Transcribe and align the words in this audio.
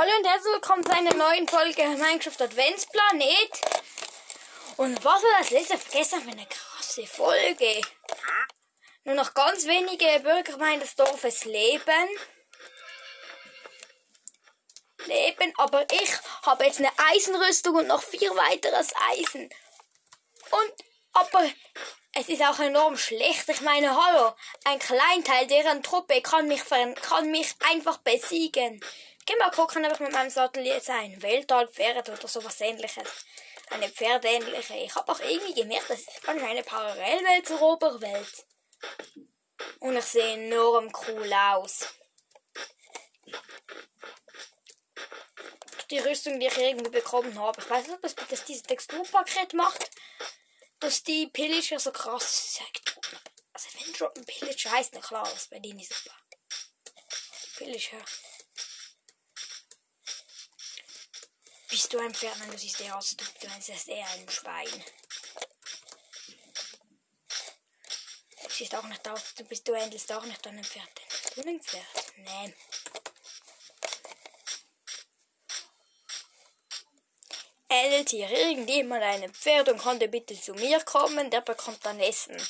Hallo 0.00 0.12
und 0.16 0.28
herzlich 0.28 0.52
willkommen 0.52 0.86
zu 0.86 0.92
einer 0.92 1.12
neuen 1.12 1.48
Folge 1.48 1.82
Minecraft 1.82 2.40
Adventsplanet. 2.40 3.50
Und 4.76 5.04
was 5.04 5.22
wir 5.24 5.38
das 5.40 5.50
letzte 5.50 5.76
vergessen 5.76 6.20
haben, 6.20 6.30
eine 6.30 6.46
krasse 6.46 7.04
Folge. 7.04 7.80
Nur 9.02 9.16
noch 9.16 9.34
ganz 9.34 9.66
wenige 9.66 10.20
Bürger 10.20 10.56
meines 10.58 10.94
Dorfes 10.94 11.46
leben. 11.46 12.08
Leben, 15.06 15.52
aber 15.56 15.84
ich 15.90 16.12
habe 16.42 16.66
jetzt 16.66 16.78
eine 16.78 16.92
Eisenrüstung 16.96 17.74
und 17.74 17.88
noch 17.88 18.04
vier 18.04 18.30
weiteres 18.36 18.92
Eisen. 19.10 19.50
Und, 20.52 20.74
aber 21.12 21.44
es 22.12 22.28
ist 22.28 22.42
auch 22.42 22.60
enorm 22.60 22.96
schlecht. 22.96 23.48
Ich 23.48 23.62
meine, 23.62 23.96
hallo, 24.00 24.32
ein 24.62 24.78
Kleinteil 24.78 25.48
deren 25.48 25.82
Truppe 25.82 26.22
kann 26.22 26.46
mich, 26.46 26.62
kann 26.66 27.32
mich 27.32 27.56
einfach 27.68 27.98
besiegen. 27.98 28.80
Geh 29.28 29.36
mal 29.36 29.50
gucken, 29.50 29.84
ob 29.84 29.92
ich 29.92 30.00
mit 30.00 30.12
meinem 30.12 30.30
Satellit 30.30 30.88
ein 30.88 31.20
Weltallpferd 31.20 32.08
oder 32.08 32.26
sowas 32.26 32.62
ähnliches. 32.62 33.26
Eine 33.68 33.90
pferdähnliche. 33.90 34.74
Ich 34.76 34.94
habe 34.94 35.12
auch 35.12 35.20
irgendwie 35.20 35.52
gemerkt, 35.52 35.90
das 35.90 36.00
ist 36.00 36.26
eine 36.26 36.62
Parallelwelt 36.62 37.46
zur 37.46 37.60
Oberwelt. 37.60 38.46
Und 39.80 39.98
ich 39.98 40.04
sehe 40.06 40.32
enorm 40.32 40.90
cool 41.06 41.30
aus. 41.30 41.88
Die 45.90 45.98
Rüstung, 45.98 46.40
die 46.40 46.46
ich 46.46 46.56
irgendwie 46.56 46.88
bekommen 46.88 47.38
habe. 47.38 47.60
Ich 47.60 47.68
weiß 47.68 47.86
nicht, 47.86 47.96
ob 47.96 48.00
das, 48.00 48.14
das 48.14 48.46
dieses 48.46 48.62
Texturpaket 48.62 49.52
macht, 49.52 49.90
dass 50.80 51.02
die 51.02 51.26
Pillager 51.26 51.78
so 51.78 51.92
krass 51.92 52.54
sagt. 52.54 52.96
Also 53.52 53.68
wenn 53.74 53.92
Droppen 53.92 54.24
Pillager 54.24 54.70
heißt, 54.70 54.94
dann 54.94 55.02
klar, 55.02 55.24
das 55.24 55.48
bei 55.48 55.58
denen 55.58 55.80
super. 55.80 56.16
Pillager. 57.58 58.02
Bist 61.68 61.92
du 61.92 61.98
ein 61.98 62.14
Pferd? 62.14 62.38
Nein, 62.38 62.50
du 62.50 62.58
siehst 62.58 62.80
eher 62.80 62.96
aus, 62.96 63.14
du, 63.14 63.24
bist 63.24 63.88
eher 63.88 64.08
ein 64.08 64.28
Schwein. 64.30 64.84
Du 68.42 68.50
siehst 68.50 68.74
auch 68.74 68.84
nicht 68.84 69.06
aus, 69.06 69.34
du 69.34 69.44
bist, 69.44 69.68
du 69.68 69.76
handelst 69.76 70.10
auch 70.12 70.24
nicht 70.24 70.46
einem 70.46 70.64
Pferd. 70.64 70.88
Du 71.34 71.42
ein 71.42 71.60
Pferd? 71.60 71.84
Nee. 72.16 72.54
Eltier, 77.68 78.30
irgendjemand 78.30 79.02
ein 79.02 79.34
Pferd 79.34 79.68
und 79.68 79.78
konnte 79.78 80.08
bitte 80.08 80.40
zu 80.40 80.54
mir 80.54 80.80
kommen, 80.84 81.30
der 81.30 81.42
bekommt 81.42 81.84
dann 81.84 82.00
Essen. 82.00 82.40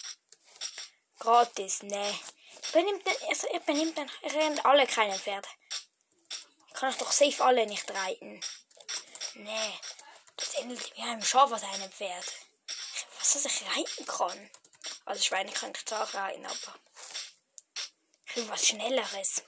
Gratis, 1.18 1.82
nee. 1.82 2.14
Benimmt, 2.72 3.02
also, 3.28 3.48
er 3.48 3.60
benimmt 3.60 3.98
dann, 3.98 4.08
alle 4.60 4.86
keine 4.86 5.18
Pferde. 5.18 5.48
Kann 6.74 6.90
ich 6.90 6.96
doch 6.98 7.10
safe 7.10 7.44
alle 7.44 7.66
nicht 7.66 7.90
reiten. 7.90 8.40
Nee, 9.38 9.78
das 10.36 10.54
ähnelt 10.54 10.96
wie 10.96 11.02
einem 11.02 11.22
Schaf 11.22 11.52
aus 11.52 11.62
einem 11.62 11.92
Pferd. 11.92 12.24
Was, 13.18 13.34
dass 13.34 13.44
ich 13.44 13.62
reiten 13.76 14.04
kann. 14.04 14.50
Also 15.04 15.22
Schweine 15.22 15.52
kann 15.52 15.70
ich 15.70 15.86
zwar 15.86 16.02
auch 16.02 16.14
reiten, 16.14 16.44
aber 16.44 16.74
ich 18.26 18.36
will 18.36 18.48
was 18.48 18.66
Schnelleres. 18.66 19.42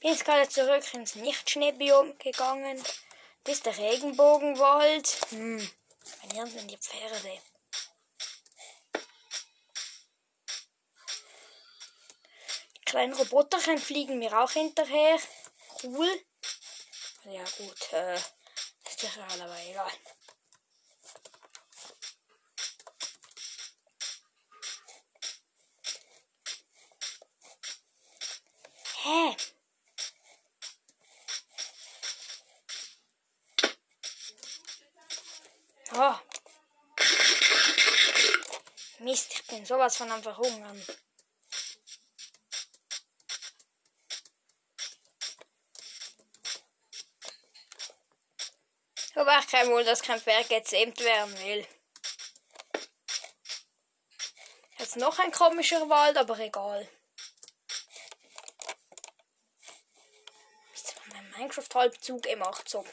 Bin 0.00 0.10
jetzt 0.10 0.24
gerade 0.24 0.48
zurück 0.48 0.82
ins 0.94 1.14
Nicht-Schneebiom 1.14 2.18
gegangen. 2.18 2.82
Das 3.44 3.54
ist 3.54 3.66
der 3.66 3.78
Regenbogenwald. 3.78 5.08
Hm, 5.30 5.70
bei 6.22 6.28
hier 6.32 6.46
sind 6.48 6.68
die 6.68 6.76
Pferde. 6.76 7.40
Die 12.76 12.84
kleinen 12.84 13.14
Roboterchen 13.14 13.78
fliegen 13.78 14.18
mir 14.18 14.36
auch 14.38 14.50
hinterher. 14.50 15.20
Cool. 15.82 16.20
Ja 17.24 17.44
gut, 17.58 17.92
äh, 17.92 18.14
ist 18.14 19.02
ja 19.02 19.10
aber 19.42 19.58
egal. 19.62 19.92
Hä? 29.02 29.36
Oh. 35.92 36.14
Mist, 39.00 39.32
ich 39.32 39.46
bin 39.46 39.66
sowas 39.66 39.96
von 39.96 40.10
am 40.10 40.22
Verhungern. 40.22 40.82
Ich 49.18 49.46
kein 49.50 49.70
Wohl, 49.70 49.82
dass 49.82 50.02
kein 50.02 50.20
Pferd 50.20 50.50
gezähmt 50.50 51.00
werden 51.00 51.38
will. 51.38 51.66
Jetzt 54.78 54.96
noch 54.96 55.18
ein 55.18 55.32
komischer 55.32 55.88
Wald, 55.88 56.18
aber 56.18 56.38
egal. 56.38 56.86
Ist 60.74 60.94
mein 61.14 61.30
Minecraft 61.30 61.74
halbzug 61.74 62.22
gemacht 62.24 62.68
so. 62.68 62.84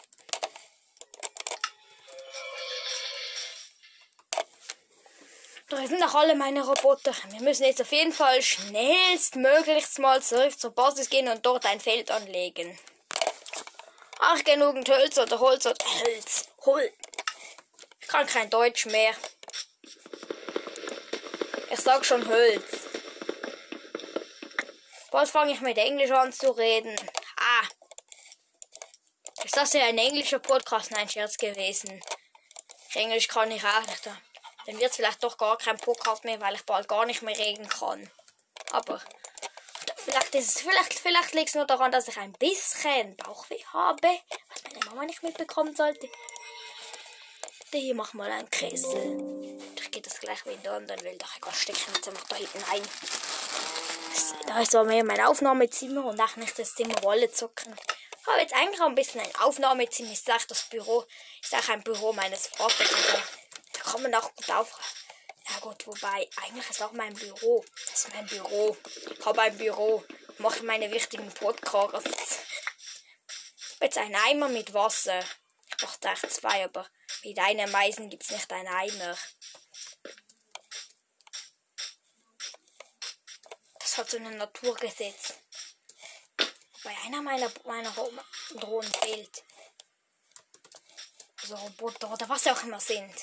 Da 5.68 5.88
sind 5.88 6.04
auch 6.04 6.16
alle 6.16 6.36
meine 6.36 6.66
Roboter. 6.66 7.14
Wir 7.32 7.42
müssen 7.42 7.66
jetzt 7.66 7.82
auf 7.82 7.92
jeden 7.92 8.14
Fall 8.14 8.42
schnellstmöglichst 8.42 10.00
mal 10.00 10.24
zurück 10.24 10.58
zur 10.58 10.72
Basis 10.72 11.10
gehen 11.10 11.28
und 11.28 11.46
dort 11.46 11.66
ein 11.66 11.82
Feld 11.82 12.12
anlegen. 12.12 12.80
Ach, 14.26 14.42
genügend 14.46 14.88
Holz 14.88 15.18
oder 15.18 15.38
Holz 15.38 15.66
oder 15.66 15.86
Holz. 15.86 16.48
Holz. 16.66 16.94
Ich 18.00 18.08
kann 18.08 18.26
kein 18.26 18.50
Deutsch 18.50 18.86
mehr. 18.86 19.14
Ich 21.70 21.80
sag 21.82 22.06
schon 22.06 22.26
Holz. 22.26 22.64
Bald 25.12 25.28
fange 25.28 25.52
ich 25.52 25.60
mit 25.60 25.78
Englisch 25.78 26.12
an 26.12 26.32
zu 26.32 26.52
reden. 26.52 26.96
Ah. 27.36 27.68
Ist 29.44 29.58
das 29.58 29.74
ja 29.74 29.84
ein 29.84 29.98
englischer 29.98 30.40
Podcast? 30.40 30.92
Nein, 30.92 31.10
Scherz 31.10 31.36
gewesen. 31.36 32.02
Englisch 32.94 33.28
kann 33.28 33.52
ich 33.52 33.66
auch 33.66 33.82
nicht. 33.82 34.06
Dann 34.06 34.80
wird 34.80 34.92
es 34.92 34.96
vielleicht 34.96 35.22
doch 35.22 35.38
gar 35.38 35.58
kein 35.58 35.78
Podcast 35.78 36.24
mehr, 36.24 36.40
weil 36.40 36.56
ich 36.56 36.64
bald 36.64 36.88
gar 36.88 37.06
nicht 37.06 37.24
mehr 37.24 37.38
reden 37.38 37.68
kann. 37.68 38.10
Aber 38.72 39.02
vielleicht 40.04 40.36
ist 40.36 40.56
es, 40.56 40.62
vielleicht, 40.62 40.94
vielleicht 41.00 41.34
liegt 41.34 41.50
es 41.50 41.56
nur 41.56 41.66
daran, 41.66 41.92
dass 41.92 42.08
ich 42.08 42.18
ein 42.18 42.34
bisschen 42.34 43.16
Bauchweh 43.18 43.64
habe, 43.74 44.08
was 44.50 44.64
meine 44.64 44.86
Mama 44.86 45.06
nicht 45.06 45.24
mitbekommen 45.24 45.76
sollte. 45.76 46.10
Hier 47.72 47.96
mach 47.96 48.14
mal 48.14 48.30
einen 48.30 48.50
Kessel. 48.52 49.58
Ich 49.76 49.92
gehe 49.92 50.02
das 50.02 50.20
gleich 50.20 50.46
wieder 50.46 50.74
an, 50.74 50.86
dann 50.86 51.02
will 51.04 51.18
doch 51.18 51.36
etwas 51.38 51.60
stecken 51.60 51.92
jetzt 51.96 52.08
einfach 52.08 52.28
da 52.28 52.36
hinten 52.36 52.64
ein. 52.72 52.82
Da 54.46 54.62
ist 54.62 54.72
so 54.72 54.84
mehr 54.84 55.04
mein 55.04 55.22
Aufnahmezimmer 55.22 56.06
und 56.06 56.22
auch 56.22 56.36
nicht 56.36 56.58
das 56.60 56.76
Zimmer 56.76 57.02
Wolle 57.02 57.32
zocken. 57.32 57.76
Ich 58.22 58.28
habe 58.28 58.42
jetzt 58.42 58.54
eigentlich 58.54 58.80
auch 58.80 58.88
ein 58.88 58.96
bisschen 58.96 59.22
ein 59.22 59.36
Aufnahmezimmer. 59.42 60.12
Ich 60.12 60.22
sage, 60.22 60.44
das 60.48 60.64
Büro 60.70 61.04
ist 61.42 61.56
auch 61.56 61.70
ein 61.70 61.84
Büro 61.84 62.14
meines 62.14 62.48
Vaters. 62.48 62.90
Da 63.74 63.80
kann 63.80 64.04
man 64.04 64.14
auch 64.14 64.34
gut 64.36 64.52
auf. 64.52 65.03
Ja 65.50 65.60
gut, 65.60 65.86
wobei, 65.88 66.30
eigentlich 66.38 66.70
ist 66.70 66.82
auch 66.82 66.94
mein 66.94 67.14
Büro. 67.14 67.66
Das 67.90 68.06
ist 68.06 68.14
mein 68.14 68.26
Büro. 68.28 68.78
Ich 69.18 69.26
habe 69.26 69.42
ein 69.42 69.58
Büro. 69.58 70.04
Ich 70.32 70.40
mache 70.40 70.64
meine 70.64 70.90
wichtigen 70.92 71.30
Podcasts. 71.34 72.40
Jetzt 73.82 73.98
ein 73.98 74.16
Eimer 74.16 74.48
mit 74.48 74.74
Wasser. 74.74 75.20
Ich 75.68 75.78
brauche 75.78 76.08
echt 76.08 76.32
zwei, 76.32 76.64
aber 76.64 76.90
mit 77.24 77.38
einem 77.38 77.76
Eisen 77.76 78.10
gibt 78.10 78.24
es 78.24 78.32
nicht 78.32 78.52
einen 78.52 78.68
Eimer. 78.70 79.18
Das 83.80 83.98
hat 83.98 84.10
so 84.10 84.18
ein 84.18 84.38
Naturgesetz. 84.38 85.34
Weil 86.84 86.96
einer 87.06 87.22
meiner, 87.22 87.52
meiner 87.66 87.94
Drohnen 88.56 88.94
fehlt. 88.94 89.44
Also 91.42 91.56
Roboter 91.56 92.12
oder 92.12 92.30
was 92.30 92.48
auch 92.48 92.64
immer 92.64 92.80
sind. 92.80 93.14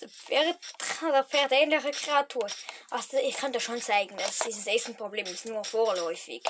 Der 0.00 1.24
Pferd 1.24 1.52
ähnliche 1.52 1.90
Kreatur. 1.90 2.48
Also 2.90 3.16
ich 3.18 3.36
kann 3.36 3.52
dir 3.52 3.60
schon 3.60 3.80
zeigen, 3.80 4.16
dass 4.16 4.40
dieses 4.40 4.66
Essenproblem 4.66 5.26
ist 5.26 5.46
nur 5.46 5.64
vorläufig. 5.64 6.42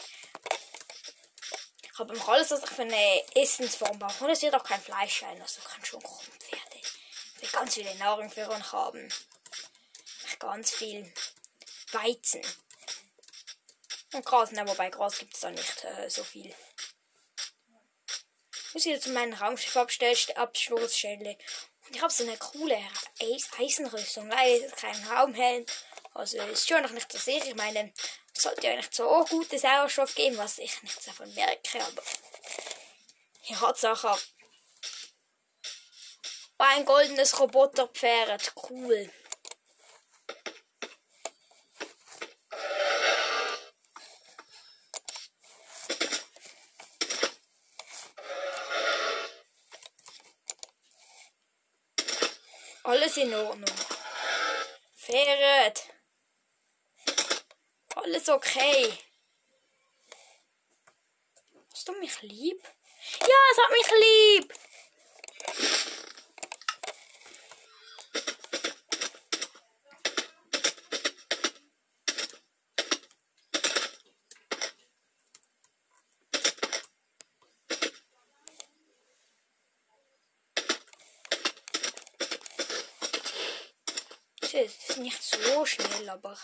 Ich 1.82 1.98
habe 1.98 2.14
noch 2.14 2.28
alles, 2.28 2.50
was 2.50 2.62
ich 2.62 2.70
für 2.70 2.82
eine 2.82 3.24
Essensform 3.34 3.98
brauche. 3.98 4.24
Und 4.24 4.30
es 4.30 4.42
wird 4.42 4.54
auch 4.54 4.64
kein 4.64 4.80
Fleisch 4.80 5.20
sein. 5.20 5.40
Also 5.40 5.60
kann 5.62 5.84
schon 5.84 6.02
kommen, 6.02 6.32
Pferde. 6.38 6.76
Ich 6.76 7.42
will 7.42 7.48
ganz 7.50 7.74
viele 7.74 7.94
Nahrung 7.96 8.30
für 8.30 8.48
uns 8.48 8.72
haben. 8.72 9.08
Ganz 10.38 10.70
viel 10.70 11.12
Weizen. 11.92 12.42
Und 14.12 14.24
Gras, 14.24 14.52
ne, 14.52 14.66
wobei 14.66 14.90
Gras 14.90 15.18
gibt 15.18 15.34
es 15.34 15.40
da 15.40 15.50
nicht 15.50 15.84
äh, 15.84 16.08
so 16.08 16.22
viel. 16.22 16.54
Ich 18.68 18.74
muss 18.74 18.84
wieder 18.84 19.00
zu 19.00 19.10
meinem 19.10 19.34
Raumschiff 19.34 19.76
Absturzstelle. 19.76 21.30
Und 21.30 21.38
ich 21.90 22.00
habe 22.02 22.12
so 22.12 22.24
eine 22.24 22.36
coole 22.36 22.76
Eis 23.20 23.48
Eisenrüstung. 23.58 24.28
Leider 24.28 24.70
kein 24.72 25.08
Raumhelm. 25.08 25.66
Also 26.14 26.38
ist 26.38 26.68
schon 26.68 26.82
noch 26.82 26.90
nicht 26.90 27.10
so 27.10 27.18
sicher. 27.18 27.46
Ich 27.46 27.54
meine, 27.54 27.92
es 28.34 28.42
sollte 28.42 28.66
ja 28.66 28.72
eigentlich 28.72 28.88
so 28.92 29.24
guten 29.28 29.58
Sauerstoff 29.58 30.14
geben, 30.14 30.36
was 30.38 30.58
ich 30.58 30.82
nicht 30.82 31.06
davon 31.06 31.32
merke, 31.34 31.80
aber 31.80 32.02
hier 33.42 33.60
hat 33.60 33.76
es 33.76 33.84
auch 33.84 34.18
ein 36.58 36.84
goldenes 36.84 37.38
Roboterpferd. 37.38 38.52
Cool. 38.68 39.10
In 53.22 53.34
Ordnung. 53.34 53.74
Pferd. 54.96 55.82
Alles 57.96 58.28
okay. 58.28 58.96
Hast 61.72 61.88
du 61.88 61.92
mich 61.98 62.22
lieb? 62.22 62.62
Ja, 63.20 63.36
es 63.52 63.58
hat 63.58 63.70
mich 63.72 63.90
lieb. 64.00 64.54
Das 84.40 84.54
ist 84.54 84.82
nicht 84.98 85.22
so 85.22 85.64
schnell, 85.64 86.08
aber. 86.08 86.36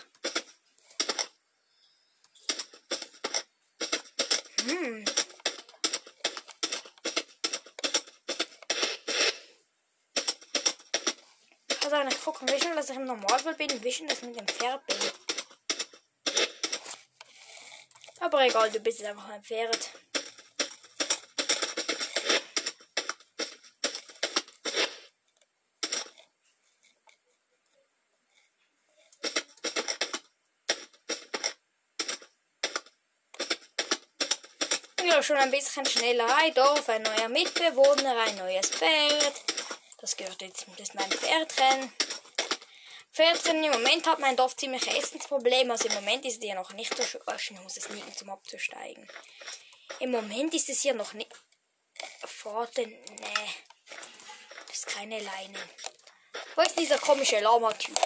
Hm. 4.66 5.04
Also 11.82 11.96
eigentlich 11.96 12.22
gucken, 12.22 12.48
wie 12.48 12.60
schon, 12.60 12.76
dass 12.76 12.90
ich 12.90 12.96
im 12.96 13.04
Normalfall 13.04 13.54
bin, 13.54 13.82
wie 13.82 13.92
schon, 13.92 14.08
dass 14.08 14.18
ich 14.18 14.28
mit 14.28 14.38
dem 14.38 14.48
Pferd 14.48 14.86
bin. 14.86 14.96
Aber 18.20 18.46
egal, 18.46 18.70
du 18.70 18.80
bist 18.80 19.04
einfach 19.04 19.28
ein 19.28 19.44
Pferd. 19.44 19.90
Ja, 35.14 35.22
schon 35.22 35.36
ein 35.36 35.52
bisschen 35.52 35.86
schneller. 35.86 36.26
Ein 36.38 36.52
Dorf, 36.54 36.88
ein 36.88 37.02
neuer 37.02 37.28
Mitbewohner, 37.28 38.18
ein 38.18 38.34
neues 38.34 38.68
Pferd. 38.68 39.44
Das 39.98 40.16
gehört 40.16 40.42
jetzt, 40.42 40.66
das 40.72 40.88
ist 40.88 40.94
mein 40.96 41.08
Pferdrennen. 41.08 41.92
Pferdrennen, 43.12 43.62
im 43.62 43.70
Moment 43.70 44.08
hat 44.08 44.18
mein 44.18 44.36
Dorf 44.36 44.56
ziemlich 44.56 44.84
Essensprobleme. 44.88 45.70
Also 45.70 45.86
im 45.86 45.94
Moment 45.94 46.24
ist 46.24 46.38
es 46.38 46.42
hier 46.42 46.56
noch 46.56 46.72
nicht 46.72 46.96
so 46.96 47.04
schön. 47.04 47.20
Ich 47.38 47.50
muss 47.52 47.76
es 47.76 47.88
liegen, 47.90 48.12
zum 48.12 48.30
abzusteigen. 48.30 49.08
Im 50.00 50.10
Moment 50.10 50.52
ist 50.52 50.68
es 50.68 50.82
hier 50.82 50.94
noch 50.94 51.12
nicht. 51.12 51.30
Pforten, 52.26 52.90
nee. 52.90 53.54
Das 54.66 54.78
ist 54.78 54.86
keine 54.88 55.20
Leine. 55.20 55.60
Wo 56.56 56.62
ist 56.62 56.76
dieser 56.76 56.98
komische 56.98 57.38
Lama-Typ? 57.38 58.00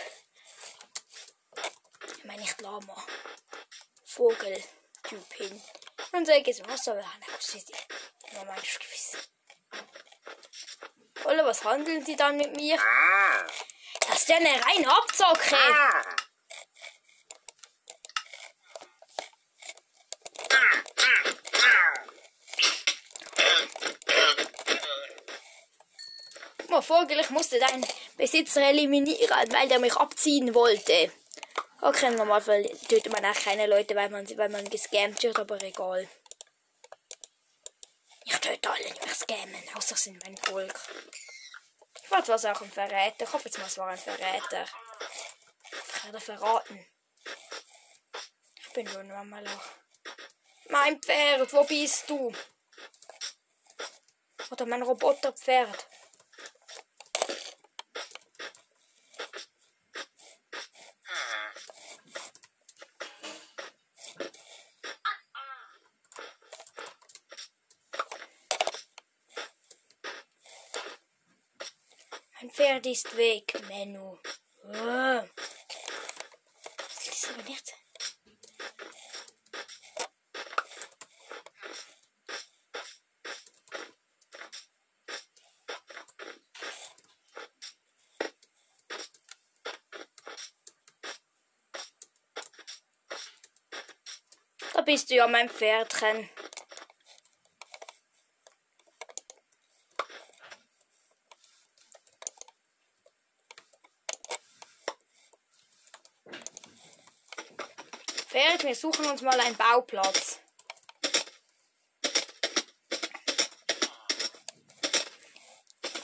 Ich 2.18 2.24
meine 2.24 2.42
nicht 2.42 2.60
Lama. 2.60 3.02
Vogel-Typ 4.04 5.32
hin. 5.32 5.62
Und 6.12 6.26
so 6.26 6.32
geht's 6.42 6.62
Wasser 6.66 6.96
werden. 6.96 7.24
Das 7.36 7.54
ist 7.54 7.72
nur 8.32 8.44
mein 8.44 8.56
Gewissen. 8.56 9.20
Oder 11.24 11.44
was 11.44 11.64
handeln 11.64 12.04
sie 12.04 12.16
dann 12.16 12.36
mit 12.36 12.56
mir? 12.56 12.78
Das 14.08 14.22
ist 14.22 14.28
ja 14.28 14.36
eine 14.36 14.64
reine 14.64 14.90
Abzocke. 14.90 15.56
Vogel, 26.88 27.20
ich 27.20 27.28
musste 27.28 27.58
deinen 27.58 27.86
Besitzer 28.16 28.62
eliminieren, 28.62 29.52
weil 29.52 29.68
der 29.68 29.78
mich 29.78 29.94
abziehen 29.94 30.54
wollte. 30.54 31.12
Okay, 31.80 32.10
normal 32.10 32.42
tötet 32.42 33.12
man 33.12 33.24
auch 33.24 33.34
keine 33.40 33.66
Leute, 33.66 33.94
weil 33.94 34.10
man, 34.10 34.28
weil 34.36 34.48
man 34.48 34.68
gescammt 34.68 35.22
wird, 35.22 35.38
aber 35.38 35.62
egal. 35.62 36.08
Ich 38.24 38.36
töte 38.38 38.70
alle, 38.70 38.84
die 38.84 39.00
mich 39.00 39.14
scammen, 39.14 39.62
außer 39.74 39.96
sind 39.96 40.22
mein 40.24 40.36
Volk. 40.36 40.74
Ich 42.02 42.10
wollte 42.10 42.32
was 42.32 42.44
auch 42.46 42.60
ein 42.62 42.70
Verräter. 42.70 43.24
Ich 43.24 43.32
hoffe 43.32 43.44
jetzt 43.44 43.58
mal, 43.58 43.66
es 43.66 43.78
war 43.78 43.88
ein 43.88 43.98
Verräter. 43.98 44.66
Ich 45.70 46.04
werde 46.04 46.20
verraten. 46.20 46.86
Ich 48.60 48.72
bin 48.72 48.88
schon 48.88 49.08
mal 49.28 49.46
auch. 49.46 49.64
Mein 50.70 51.00
Pferd, 51.00 51.52
wo 51.52 51.64
bist 51.64 52.10
du? 52.10 52.32
Oder 54.50 54.66
mein 54.66 54.82
Roboterpferd. 54.82 55.87
Ist 72.84 73.16
weg, 73.16 73.52
Menno. 73.68 74.18
Oh. 74.64 75.22
Das 76.76 77.06
ist 77.06 77.28
aber 77.28 77.42
nicht. 77.42 77.74
Da 94.72 94.80
bist 94.82 95.10
du 95.10 95.16
ja 95.16 95.26
mein 95.26 95.50
Pferdchen. 95.50 96.30
Pferd, 108.58 108.64
wir 108.64 108.74
suchen 108.74 109.06
uns 109.06 109.22
mal 109.22 109.38
einen 109.40 109.56
Bauplatz. 109.56 110.40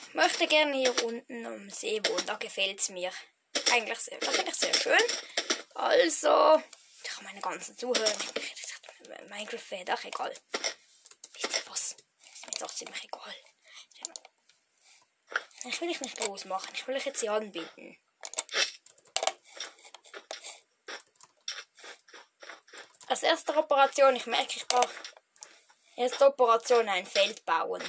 Ich 0.08 0.14
möchte 0.14 0.46
gerne 0.46 0.76
hier 0.76 1.04
unten 1.04 1.46
am 1.46 1.70
See 1.70 2.00
wohnen, 2.06 2.26
da 2.26 2.36
gefällt 2.36 2.80
es 2.80 2.88
mir. 2.88 3.10
Eigentlich 3.72 3.98
sehr, 3.98 4.18
das 4.18 4.36
finde 4.36 4.50
ich 4.50 4.56
sehr 4.56 4.74
schön. 4.74 5.02
Also, 5.74 6.62
ich 7.02 7.10
kann 7.10 7.24
meine 7.24 7.40
ganzen 7.40 7.76
Zuhörer. 7.76 8.12
Minecraft-Fan, 9.28 9.84
ach 9.90 10.04
egal. 10.04 10.32
Wisst 11.34 11.56
ihr 11.56 11.70
was? 11.70 11.96
Ist 12.32 12.46
mir 12.46 12.58
doch 12.60 12.72
ziemlich 12.72 13.04
egal. 13.04 13.34
Ich 15.66 15.80
will 15.80 15.88
dich 15.88 16.00
nicht 16.00 16.24
losmachen, 16.26 16.74
ich 16.74 16.86
will 16.86 16.94
euch 16.94 17.06
jetzt 17.06 17.20
hier 17.20 17.32
anbieten. 17.32 17.98
Als 23.14 23.22
erste 23.22 23.56
Operation, 23.56 24.16
ich 24.16 24.26
merke, 24.26 24.56
ich 24.56 24.66
brauche 24.66 24.88
erste 25.94 26.26
Operation 26.26 26.88
ein 26.88 27.06
Feld 27.06 27.44
bauen. 27.44 27.80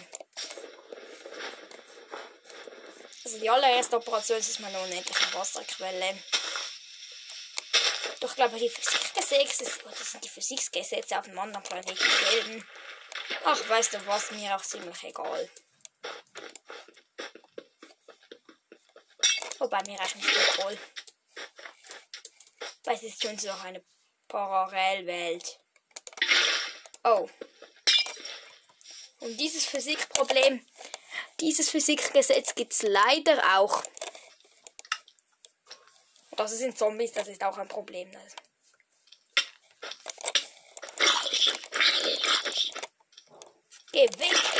Also 3.23 3.39
die 3.39 3.49
allererste 3.49 3.95
Operation 3.95 4.37
ist 4.37 4.59
mal 4.59 4.67
eine 4.67 4.83
unendliche 4.83 5.33
Wasserquelle. 5.33 6.19
Doch 8.19 8.29
ich 8.29 8.35
glaube, 8.35 8.59
die 8.59 8.69
Physikgesetze, 8.69 9.65
das 9.83 10.11
sind 10.11 10.23
die 10.23 10.29
Physikgesetze 10.29 11.17
auf 11.17 11.25
einem 11.25 11.39
anderen 11.39 11.63
Planeten 11.63 12.07
selben. 12.29 12.67
Ach, 13.45 13.67
weißt 13.67 13.95
du 13.95 14.05
was, 14.05 14.29
mir 14.29 14.55
auch 14.55 14.61
ziemlich 14.61 15.03
egal. 15.05 15.49
Wobei 19.57 19.81
mir 19.87 19.99
eigentlich 19.99 20.23
nicht 20.23 20.53
egal. 20.53 20.77
Weil 22.83 22.95
es 22.95 23.01
ist 23.01 23.23
schon 23.23 23.39
so 23.39 23.49
eine 23.63 23.83
Parallelwelt. 24.35 25.59
Oh. 27.05 27.29
Und 29.21 29.37
dieses 29.37 29.65
Physikproblem, 29.65 30.59
dieses 31.39 31.69
Physikgesetz 31.69 32.53
gibt 32.53 32.73
es 32.73 32.81
leider 32.81 33.57
auch. 33.57 33.81
Das 36.35 36.51
sind 36.51 36.77
Zombies, 36.77 37.13
das 37.13 37.29
ist 37.29 37.41
auch 37.45 37.57
ein 37.57 37.69
Problem. 37.69 38.11
Das. 38.11 38.35
Geh 43.93 44.09
weg! 44.19 44.55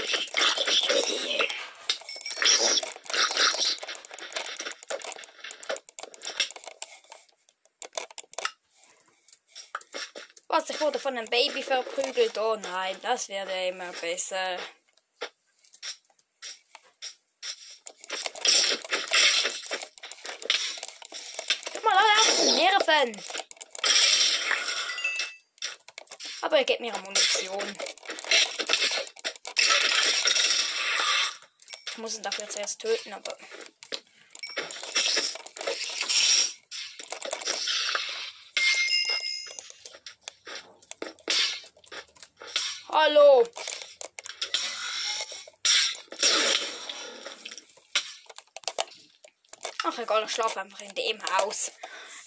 Was, 10.56 10.70
ich 10.70 10.80
wurde 10.80 11.00
von 11.00 11.18
einem 11.18 11.30
Baby 11.30 11.62
verprügelt? 11.62 12.38
Oh 12.38 12.56
nein, 12.56 12.98
das 13.02 13.28
wird 13.28 13.50
ja 13.50 13.68
immer 13.68 13.92
besser. 13.92 14.58
Guck 21.74 21.84
mal 21.84 21.94
alle 21.94 22.22
auf 22.22 22.40
die 22.40 22.52
Nerven! 22.54 23.22
Aber 26.42 26.58
er 26.58 26.64
gibt 26.64 26.80
mir 26.80 26.98
Munition. 27.00 27.78
Ich 31.92 31.98
muss 31.98 32.16
ihn 32.16 32.24
dafür 32.24 32.48
zuerst 32.48 32.80
töten, 32.80 33.12
aber. 33.12 33.36
Hallo! 43.08 43.48
Ach 49.84 49.98
egal, 50.00 50.24
ich 50.24 50.32
schlafe 50.32 50.60
einfach 50.60 50.82
in 50.82 50.96
dem 50.96 51.22
Haus. 51.38 51.72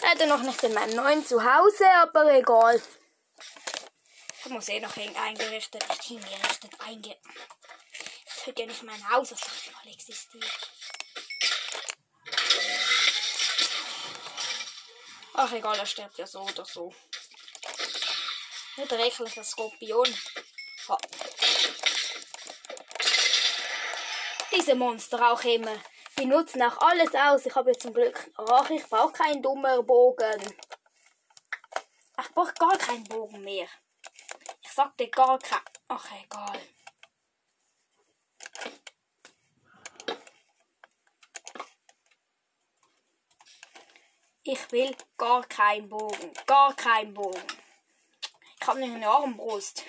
Leider 0.03 0.27
noch 0.27 0.43
nicht 0.43 0.63
in 0.63 0.75
meinem 0.75 0.95
neuen 0.95 1.27
Zuhause, 1.27 1.85
aber 1.95 2.33
egal. 2.33 2.81
Ich 4.45 4.51
muss 4.51 4.69
eh 4.69 4.79
noch 4.79 4.97
eingerichtet, 4.97 5.89
nicht 5.89 6.03
hingerichtet, 6.05 6.71
einge... 6.79 7.17
Ich 8.37 8.47
hätte 8.47 8.61
ja 8.61 8.69
nicht 8.69 8.85
mein 8.85 9.11
Haus, 9.11 9.31
das 9.31 9.41
doch 9.41 9.85
mal 9.85 9.93
existiert. 9.93 10.71
Ach 15.35 15.53
egal, 15.53 15.77
er 15.77 15.87
stirbt 15.87 16.19
ja 16.19 16.27
so 16.29 16.43
oder 16.43 16.65
so. 16.65 16.95
Nicht 18.77 18.93
rechtlicher 18.93 19.43
Skorpion. 19.43 20.15
Ha. 20.89 20.99
Diese 24.53 24.75
Monster 24.75 25.33
auch 25.33 25.45
immer. 25.45 25.77
Die 26.19 26.25
nutzen 26.27 26.63
auch 26.63 26.79
alles 26.79 27.15
aus. 27.15 27.47
Ich 27.47 27.55
habe 27.55 27.71
jetzt 27.71 27.83
zum 27.83 27.93
Glück. 27.93 28.31
Ach, 28.37 28.69
ich 28.71 28.85
brauche 28.89 29.13
keinen 29.13 29.43
dummer 29.43 29.83
Bogen. 29.83 30.55
Ich 32.21 32.35
brauche 32.35 32.55
gar 32.55 32.77
keinen 32.77 33.05
Bogen 33.05 33.43
mehr. 33.43 33.69
Ich 34.63 34.73
sagte 34.73 35.09
gar 35.09 35.39
kein. 35.39 35.61
Ach, 35.89 36.07
egal. 36.25 36.61
Ich 44.43 44.73
will 44.73 44.97
gar 45.19 45.45
keinen 45.45 45.89
Bogen. 45.89 46.33
Gar 46.47 46.75
keinen 46.75 47.13
Bogen. 47.13 47.43
Ich 48.61 48.67
habe 48.67 48.81
nicht 48.81 48.95
eine 48.95 49.09
Armbrust. 49.09 49.85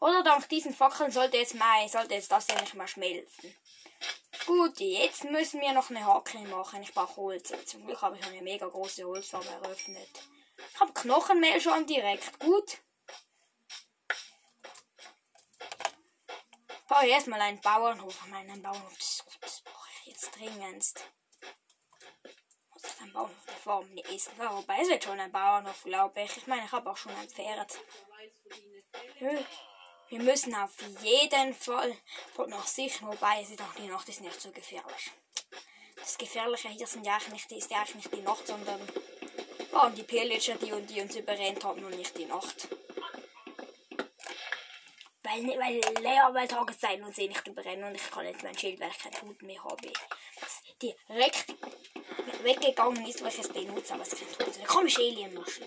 Oder 0.00 0.22
dank 0.22 0.48
diesen 0.48 0.74
Fackeln 0.74 1.10
sollte 1.10 1.36
jetzt 1.36 1.54
mal, 1.54 1.86
sollte 1.88 2.14
jetzt 2.14 2.32
das 2.32 2.48
ja 2.48 2.58
nicht 2.60 2.74
mehr 2.74 2.88
schmelzen. 2.88 3.54
Gut, 4.46 4.80
jetzt 4.80 5.24
müssen 5.24 5.60
wir 5.60 5.72
noch 5.72 5.90
eine 5.90 6.04
Hacke 6.04 6.38
machen. 6.38 6.82
Ich 6.82 6.94
brauche 6.94 7.16
Holz. 7.16 7.52
Zum 7.66 7.84
Glück 7.84 8.00
habe 8.00 8.18
ich 8.18 8.26
eine 8.26 8.40
mega 8.40 8.66
große 8.66 9.04
Holzfarbe 9.04 9.48
eröffnet. 9.48 10.08
Ich 10.72 10.80
habe 10.80 10.92
Knochenmehl 10.92 11.60
schon 11.60 11.86
direkt. 11.86 12.38
Gut. 12.40 12.78
Ich 16.68 16.86
baue 16.88 17.06
erstmal 17.06 17.40
einen 17.42 17.60
Bauernhof. 17.60 18.18
Ich 18.24 18.30
meine, 18.30 18.52
einen 18.52 18.62
Bauernhof, 18.62 18.96
das 18.96 19.10
ist 19.10 19.24
gut. 19.26 19.38
Das 19.42 19.60
brauche 19.60 19.88
ich 20.00 20.06
jetzt 20.06 20.36
dringendst. 20.36 21.04
Muss 22.72 22.82
ich 22.84 23.00
einen 23.02 23.12
Bauernhof 23.12 23.44
der 23.46 23.54
Form 23.54 23.98
essen? 23.98 24.32
Ja, 24.38 24.56
wobei, 24.56 24.80
es 24.80 24.88
wird 24.88 25.04
schon 25.04 25.20
ein 25.20 25.30
Bauernhof, 25.30 25.84
glaube 25.84 26.22
ich. 26.22 26.36
Ich 26.38 26.46
meine, 26.46 26.64
ich 26.64 26.72
habe 26.72 26.90
auch 26.90 26.96
schon 26.96 27.14
ein 27.14 27.28
Pferd. 27.28 27.78
Ja. 29.20 29.30
Wir 30.10 30.20
müssen 30.20 30.52
auf 30.56 30.72
jeden 31.02 31.54
Fall 31.54 31.96
noch 32.48 32.66
sicher, 32.66 33.06
wobei 33.06 33.42
es 33.42 33.50
ist 33.50 33.62
auch 33.62 33.74
die 33.78 33.86
Nacht 33.86 34.08
ist 34.08 34.20
nicht 34.20 34.40
so 34.40 34.50
gefährlich. 34.50 35.12
Das 35.94 36.18
Gefährliche 36.18 36.68
hier 36.68 36.86
sind 36.88 37.06
ja 37.06 37.12
eigentlich 37.12 37.48
nicht, 37.48 37.52
ist 37.52 37.70
ja 37.70 37.78
eigentlich 37.78 37.94
nicht 37.94 38.14
die 38.14 38.22
Nacht, 38.22 38.44
sondern 38.44 38.80
waren 39.70 39.94
die 39.94 40.02
Pillager, 40.02 40.56
die, 40.56 40.72
die 40.92 41.00
uns 41.00 41.14
überrennt 41.14 41.62
haben 41.62 41.84
und 41.84 41.96
nicht 41.96 42.18
die 42.18 42.24
Nacht. 42.24 42.66
Weil, 45.22 45.46
weil 45.46 45.80
leer, 46.02 46.28
weil 46.32 46.48
Tageszeit 46.48 47.00
und 47.02 47.14
sie 47.14 47.28
nicht 47.28 47.46
überrennen 47.46 47.84
und 47.84 47.94
ich 47.94 48.10
kann 48.10 48.26
jetzt 48.26 48.42
mein 48.42 48.58
Schild, 48.58 48.80
weil 48.80 48.90
ich 48.90 48.98
kein 48.98 49.22
Hut 49.22 49.40
mehr 49.42 49.62
habe. 49.62 49.92
Das 50.40 50.60
direkt 50.82 51.54
weggegangen 52.42 53.06
ist, 53.06 53.22
weil 53.22 53.28
ich 53.28 53.38
es 53.38 53.48
benutze, 53.48 53.94
aber 53.94 54.02
es 54.02 54.10
kein 54.10 54.28
Hut 54.28 54.56
ist. 54.56 54.66
Komm, 54.66 54.86
ich 54.86 54.98
Alien-Maschen. 54.98 55.66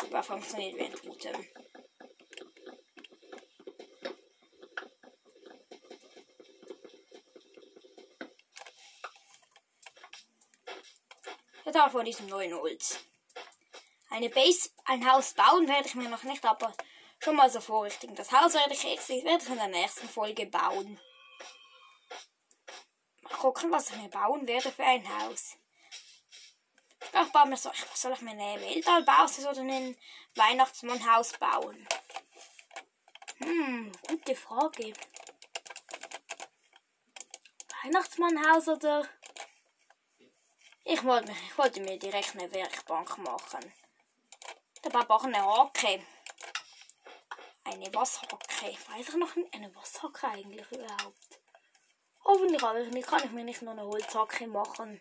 Super 0.00 0.22
funktioniert 0.24 0.76
wie 0.76 0.82
ein 0.82 0.92
Totem. 0.92 1.61
Total 11.72 11.88
von 11.88 12.04
diesem 12.04 12.26
neuen 12.26 12.52
Holz. 12.52 13.00
Eine 14.10 14.28
Base, 14.28 14.68
ein 14.84 15.10
Haus 15.10 15.32
bauen 15.32 15.66
werde 15.66 15.88
ich 15.88 15.94
mir 15.94 16.10
noch 16.10 16.22
nicht, 16.22 16.44
aber 16.44 16.70
schon 17.18 17.34
mal 17.34 17.48
so 17.48 17.62
vorrichtigen. 17.62 18.14
Das 18.14 18.30
Haus 18.30 18.52
werde 18.52 18.74
ich 18.74 18.82
jetzt 18.82 19.08
werde 19.08 19.42
ich 19.42 19.48
in 19.48 19.56
der 19.56 19.68
nächsten 19.68 20.06
Folge 20.06 20.44
bauen. 20.44 21.00
Mal 23.22 23.32
gucken, 23.38 23.70
was 23.70 23.88
ich 23.88 23.96
mir 23.96 24.10
bauen 24.10 24.46
werde 24.46 24.70
für 24.70 24.84
ein 24.84 25.08
Haus. 25.18 25.56
Ich 27.00 27.32
baue 27.32 27.46
mir 27.46 27.56
so, 27.56 27.70
soll 27.94 28.12
ich 28.12 28.20
mir 28.20 28.32
eine 28.32 28.60
Weltallbaus 28.60 29.38
oder 29.38 29.62
ein 29.62 29.96
Weihnachtsmannhaus 30.34 31.32
bauen? 31.38 31.88
Hm, 33.38 33.92
gute 34.08 34.36
Frage. 34.36 34.92
Weihnachtsmannhaus 37.82 38.68
oder 38.68 39.08
ich 40.84 41.04
wollte, 41.04 41.32
ich 41.32 41.58
wollte 41.58 41.80
mir 41.80 41.98
direkt 41.98 42.36
eine 42.36 42.52
Werkbank 42.52 43.18
machen. 43.18 43.72
Da 44.82 44.90
Papa 44.90 45.14
auch 45.14 45.24
eine 45.24 45.44
Hacke. 45.44 46.04
Eine 47.64 47.94
Wasshacke. 47.94 48.36
Weiß 48.90 49.08
ich 49.08 49.14
noch 49.14 49.36
eine 49.52 49.74
Wasshacke 49.74 50.26
eigentlich 50.28 50.70
überhaupt? 50.72 51.40
Hoffentlich 52.24 52.62
aber 52.62 52.80
nicht, 52.80 53.08
kann 53.08 53.24
ich 53.24 53.30
mir 53.30 53.44
nicht 53.44 53.62
noch 53.62 53.72
eine 53.72 53.86
Holzhacke 53.86 54.46
machen. 54.46 55.00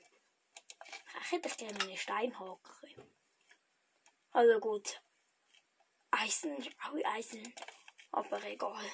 Ich 1.23 1.31
hätte 1.31 1.49
gerne 1.49 1.79
eine 1.81 1.97
Steinhacke. 1.97 2.87
Also 4.31 4.59
gut. 4.59 5.01
Eisen, 6.11 6.57
auch 6.83 7.11
Eisen. 7.13 7.53
Aber 8.11 8.43
egal. 8.43 8.85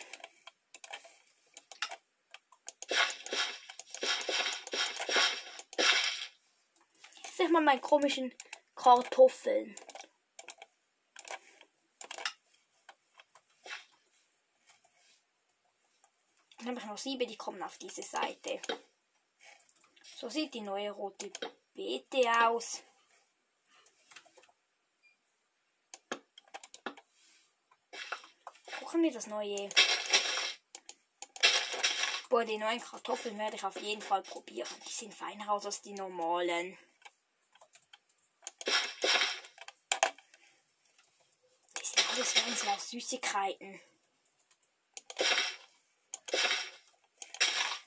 Sag 7.38 7.52
mal 7.52 7.62
meinen 7.62 7.82
komischen 7.82 8.34
Kartoffeln. 8.74 9.76
Dann 16.58 16.70
habe 16.70 16.80
ich 16.80 16.86
noch 16.86 16.98
sieben, 16.98 17.28
die 17.28 17.38
kommen 17.38 17.62
auf 17.62 17.78
diese 17.78 18.02
Seite. 18.02 18.60
So 20.16 20.30
sieht 20.30 20.56
die 20.56 20.62
neue 20.62 20.90
rote 20.90 21.32
Beete 21.76 22.28
aus. 22.48 22.82
Gucken 28.80 29.04
wir 29.04 29.12
das 29.12 29.28
neue. 29.28 29.70
Boah, 32.30 32.44
die 32.44 32.58
neuen 32.58 32.82
Kartoffeln 32.82 33.38
werde 33.38 33.58
ich 33.58 33.64
auf 33.64 33.80
jeden 33.80 34.02
Fall 34.02 34.24
probieren. 34.24 34.82
Die 34.88 34.92
sind 34.92 35.14
feiner 35.14 35.52
aus 35.52 35.68
als 35.68 35.84
die 35.84 35.94
normalen. 35.94 36.76
Das 42.18 42.36
wären 42.36 42.56
so 42.56 42.98
Süßigkeiten. 42.98 43.80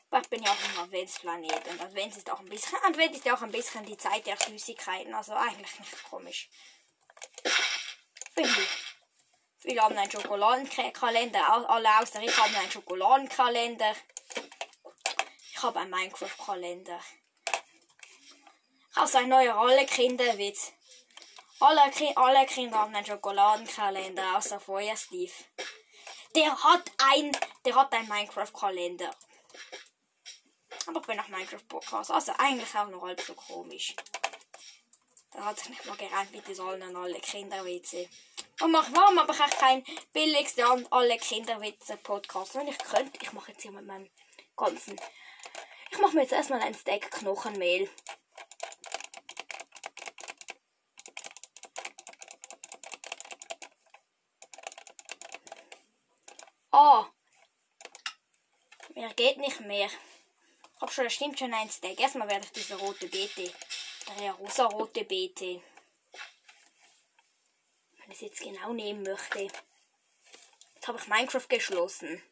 Aber 0.09 0.23
ich 0.23 0.29
bin 0.29 0.43
ja 0.43 0.53
auch 0.53 0.73
im 0.73 0.81
Adventsplanet 0.85 1.67
und 1.67 1.81
Advent 1.81 2.17
ist 2.17 2.31
auch 2.31 2.39
ein 2.39 2.49
bisschen, 2.49 2.79
Advent 2.85 3.17
ist 3.17 3.25
ja 3.25 3.37
auch 3.37 3.43
ein 3.43 3.51
bisschen 3.51 3.85
die 3.87 3.97
Zeit 3.97 4.25
der 4.27 4.37
Süßigkeiten, 4.37 5.13
also 5.15 5.33
eigentlich 5.33 5.81
nicht 5.81 6.05
komisch. 6.05 6.49
Finde 8.35 8.51
ich. 8.51 8.69
Viele 9.59 9.83
haben 9.83 9.99
einen 9.99 10.11
Schokoladenkalender, 10.11 11.69
alle 11.69 11.99
außer 11.99 12.23
ich 12.23 12.37
haben 12.37 12.55
einen 12.55 12.71
Schokoladenkalender. 12.71 13.95
Ich 15.53 15.63
habe 15.63 15.81
einen 15.81 15.91
Minecraft-Kalender. 15.91 17.01
Ich 18.91 18.97
habe 18.97 19.09
so 19.09 19.19
einen 19.19 19.29
neuen 19.29 19.51
alle 19.51 19.87
Kinderwitz. 19.87 20.73
Alle, 21.61 21.93
alle 22.17 22.47
Kinder 22.47 22.79
haben 22.79 22.95
einen 22.95 23.05
Schokoladenkalender, 23.05 24.39
außer 24.39 24.59
vorher 24.59 24.97
Steve. 24.97 25.33
Der 26.35 26.51
hat 26.65 26.91
ein, 26.97 27.37
der 27.67 27.75
hat 27.75 27.93
einen 27.93 28.09
Minecraft-Kalender. 28.09 29.11
Aber 30.87 31.01
ich 31.01 31.07
bin 31.07 31.17
nach 31.17 31.29
Minecraft-Podcast, 31.29 32.11
also 32.13 32.33
eigentlich 32.39 32.75
auch 32.75 32.89
noch 32.89 33.03
halb 33.03 33.21
so 33.21 33.35
komisch. 33.35 33.95
Da 35.33 35.45
hat 35.45 35.59
sich 35.59 35.69
nicht 35.69 35.85
mal 35.85 35.97
gereimt 35.97 36.33
mit 36.33 36.57
sollen 36.57 36.97
alle 36.97 37.21
Kinderwitze. 37.21 38.09
Und 38.63 38.73
mach, 38.73 38.89
warum 38.95 39.15
mache 39.15 39.45
ich 39.47 39.59
kein 39.59 39.85
billigste 40.13 40.67
an 40.67 40.87
alle 40.91 41.19
Kinderwitze 41.19 41.99
Podcast? 41.99 42.55
Wenn 42.55 42.69
ich 42.69 42.79
könnte, 42.79 43.19
ich 43.21 43.33
mache 43.33 43.53
jetzt 43.53 43.63
hier 43.63 43.73
mit 43.73 43.87
meinem 43.87 44.09
ganzen. 44.57 44.99
Ich 45.91 45.99
mache 45.99 46.15
mir 46.15 46.23
jetzt 46.23 46.33
erstmal 46.33 46.63
ein 46.63 46.75
Steak 46.75 47.11
Knochenmehl. 47.11 47.89
Ah. 56.71 57.07
Mir 58.95 59.13
geht 59.15 59.39
nicht 59.39 59.61
mehr. 59.61 59.87
Ich 59.87 60.83
habe 60.83 60.93
schon, 60.93 61.05
das 61.05 61.13
stimmt 61.13 61.39
schon 61.39 61.53
ein 61.53 61.71
Steak. 61.71 62.01
Erstmal 62.01 62.29
werde 62.29 62.45
ich 62.45 62.53
diese 62.53 62.77
rote 62.77 63.07
Beete. 63.07 63.53
Der 64.19 64.33
rosa-rote 64.33 65.05
Beete. 65.05 65.63
Wenn 67.99 68.11
ich 68.11 68.17
es 68.17 68.21
jetzt 68.21 68.41
genau 68.41 68.73
nehmen 68.73 69.03
möchte. 69.03 69.49
Jetzt 70.75 70.89
habe 70.89 70.99
ich 70.99 71.09
Minecraft 71.09 71.49
geschlossen. 71.49 72.23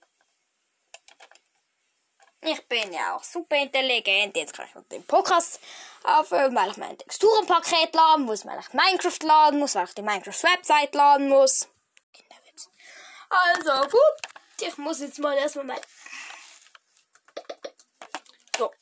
Ich 2.40 2.66
bin 2.68 2.92
ja 2.92 3.16
auch 3.16 3.24
super 3.24 3.56
intelligent. 3.56 4.36
Jetzt 4.36 4.54
kann 4.54 4.66
ich 4.66 4.88
den 4.88 5.04
Podcast 5.04 5.60
aufhören, 6.04 6.54
weil 6.54 6.70
ich 6.70 6.76
mein 6.76 6.96
Texturenpaket 6.96 7.94
laden 7.94 8.24
muss, 8.24 8.46
weil 8.46 8.58
ich 8.60 8.72
Minecraft 8.72 9.18
laden 9.22 9.58
muss, 9.58 9.74
weil 9.74 9.84
ich 9.84 9.94
die 9.94 10.02
Minecraft-Website 10.02 10.94
laden 10.94 11.28
muss. 11.28 11.68
Kinderwitz. 12.12 12.70
Also, 13.28 13.88
gut. 13.88 14.27
Ich 14.60 14.76
muss 14.76 15.00
jetzt 15.00 15.18
mal 15.18 15.36
erstmal 15.36 15.64
mein. 15.66 15.80
So. 18.56 18.72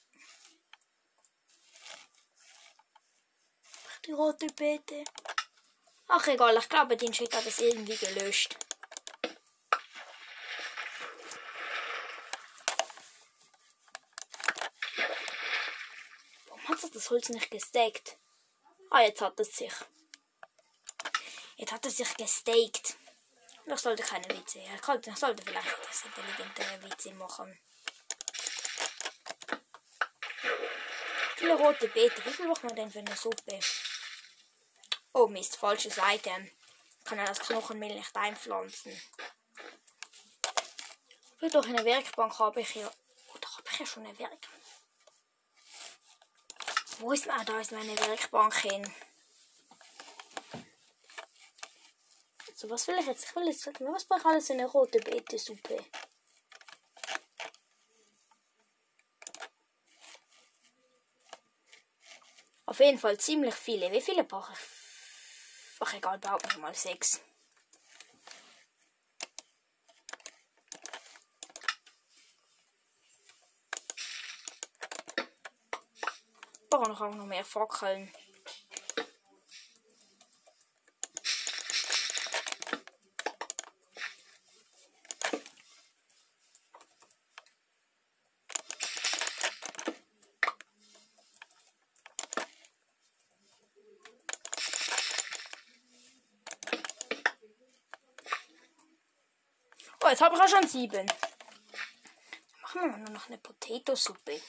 Die 4.06 4.12
rote 4.12 4.46
Beete. 4.46 5.04
Ach 6.08 6.26
egal, 6.28 6.56
ich 6.56 6.68
glaube, 6.68 6.96
den 6.96 7.12
Shit 7.12 7.34
hat 7.34 7.44
es 7.44 7.58
irgendwie 7.58 7.96
gelöscht. 7.96 8.56
Warum 16.46 16.68
hat 16.68 16.80
sich 16.80 16.90
das 16.92 17.10
Holz 17.10 17.28
nicht 17.28 17.50
gesteckt? 17.50 18.16
Ah, 18.90 19.02
jetzt 19.02 19.20
hat 19.20 19.38
es 19.40 19.54
sich. 19.56 19.72
Jetzt 21.56 21.72
hat 21.72 21.84
es 21.86 21.96
sich 21.96 22.16
gesteckt. 22.16 22.95
Ich 23.68 23.80
sollte 23.80 24.02
keine 24.04 24.28
Witze. 24.28 24.60
Sollte, 24.80 25.10
ich 25.10 25.16
sollte 25.16 25.42
vielleicht 25.42 25.76
das 25.88 26.04
intelligente 26.04 26.82
Witze 26.84 27.12
machen. 27.14 27.58
Viele 31.36 31.54
rote 31.54 31.88
Beete. 31.88 32.24
Wie 32.24 32.32
viel 32.32 32.46
macht 32.46 32.62
man 32.62 32.76
denn 32.76 32.90
für 32.90 33.00
eine 33.00 33.16
Suppe? 33.16 33.58
Oh 35.12 35.26
Mist, 35.26 35.56
falsche 35.56 35.90
Seite. 35.90 36.30
Kann 37.04 37.18
er 37.18 37.26
das 37.26 37.40
Knochenmehl 37.40 37.94
nicht 37.94 38.16
einpflanzen. 38.16 39.00
Für 41.38 41.48
doch 41.50 41.66
eine 41.66 41.84
Werkbank 41.84 42.38
habe 42.38 42.60
ich 42.60 42.74
ja. 42.76 42.90
Oder 43.34 43.56
habe 43.56 43.68
ich 43.70 43.78
ja 43.80 43.86
schon 43.86 44.06
eine 44.06 44.18
Werkbank? 44.18 44.62
Wo 46.98 47.12
ist 47.12 47.28
ah, 47.28 47.44
da 47.44 47.60
ist 47.60 47.72
meine 47.72 47.98
Werkbank 47.98 48.54
hin? 48.54 48.94
So, 52.58 52.70
was 52.70 52.88
will 52.88 52.98
ich 52.98 53.06
jetzt? 53.06 53.24
Ich 53.26 53.36
will 53.36 53.46
jetzt 53.46 53.66
was 53.66 54.04
brauche 54.06 54.20
ich 54.20 54.24
alles 54.24 54.48
in 54.48 54.58
eine 54.58 54.66
rote 54.66 54.98
Beete-Suppe? 54.98 55.84
Auf 62.64 62.80
jeden 62.80 62.98
Fall 62.98 63.18
ziemlich 63.18 63.54
viele. 63.54 63.92
Wie 63.92 64.00
viele 64.00 64.24
brauche 64.24 64.54
ich? 64.54 64.58
Ach 65.80 65.92
egal, 65.92 66.18
behaupte 66.18 66.48
ich 66.50 66.56
mal 66.56 66.74
sechs. 66.74 67.20
Ich 76.62 76.70
brauche 76.70 76.88
noch, 76.88 77.00
auch 77.02 77.14
noch 77.14 77.26
mehr 77.26 77.44
Fackeln. 77.44 78.10
Oh, 100.05 100.05
jetzt 100.16 100.22
habe 100.22 100.34
ich 100.34 100.40
auch 100.40 100.48
schon 100.48 100.66
sieben. 100.66 101.06
Machen 102.62 102.90
wir 102.90 102.96
nur 102.96 103.10
noch 103.10 103.28
eine 103.28 103.36
Potato-Suppe. 103.36 104.40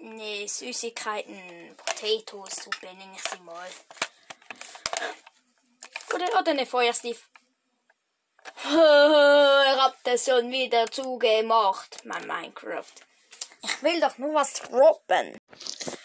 Ne, 0.00 0.46
Süßigkeiten, 0.46 1.74
Potato-Suppe 1.78 2.86
nenne 2.88 3.16
ich 3.16 3.22
sie 3.22 3.38
mal. 3.38 3.70
Oder, 6.14 6.38
oder 6.38 6.50
eine 6.50 6.66
Feuerstief. 6.66 7.26
Ihr 8.64 9.78
habt 9.80 10.06
das 10.06 10.26
schon 10.26 10.50
wieder 10.50 10.90
zugemacht, 10.90 12.04
mein 12.04 12.26
Minecraft. 12.26 12.92
Ich 13.62 13.82
will 13.82 13.98
doch 13.98 14.18
nur 14.18 14.34
was 14.34 14.52
droppen. 14.54 15.38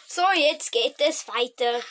So, 0.07 0.23
jetzt 0.33 0.71
geht 0.71 0.95
es 1.01 1.27
weiter. 1.27 1.81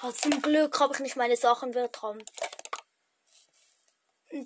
Oh, 0.00 0.12
zum 0.12 0.40
Glück 0.42 0.78
habe 0.78 0.94
ich 0.94 1.00
nicht 1.00 1.16
meine 1.16 1.36
Sachen 1.36 1.72
vertrampt. 1.72 2.30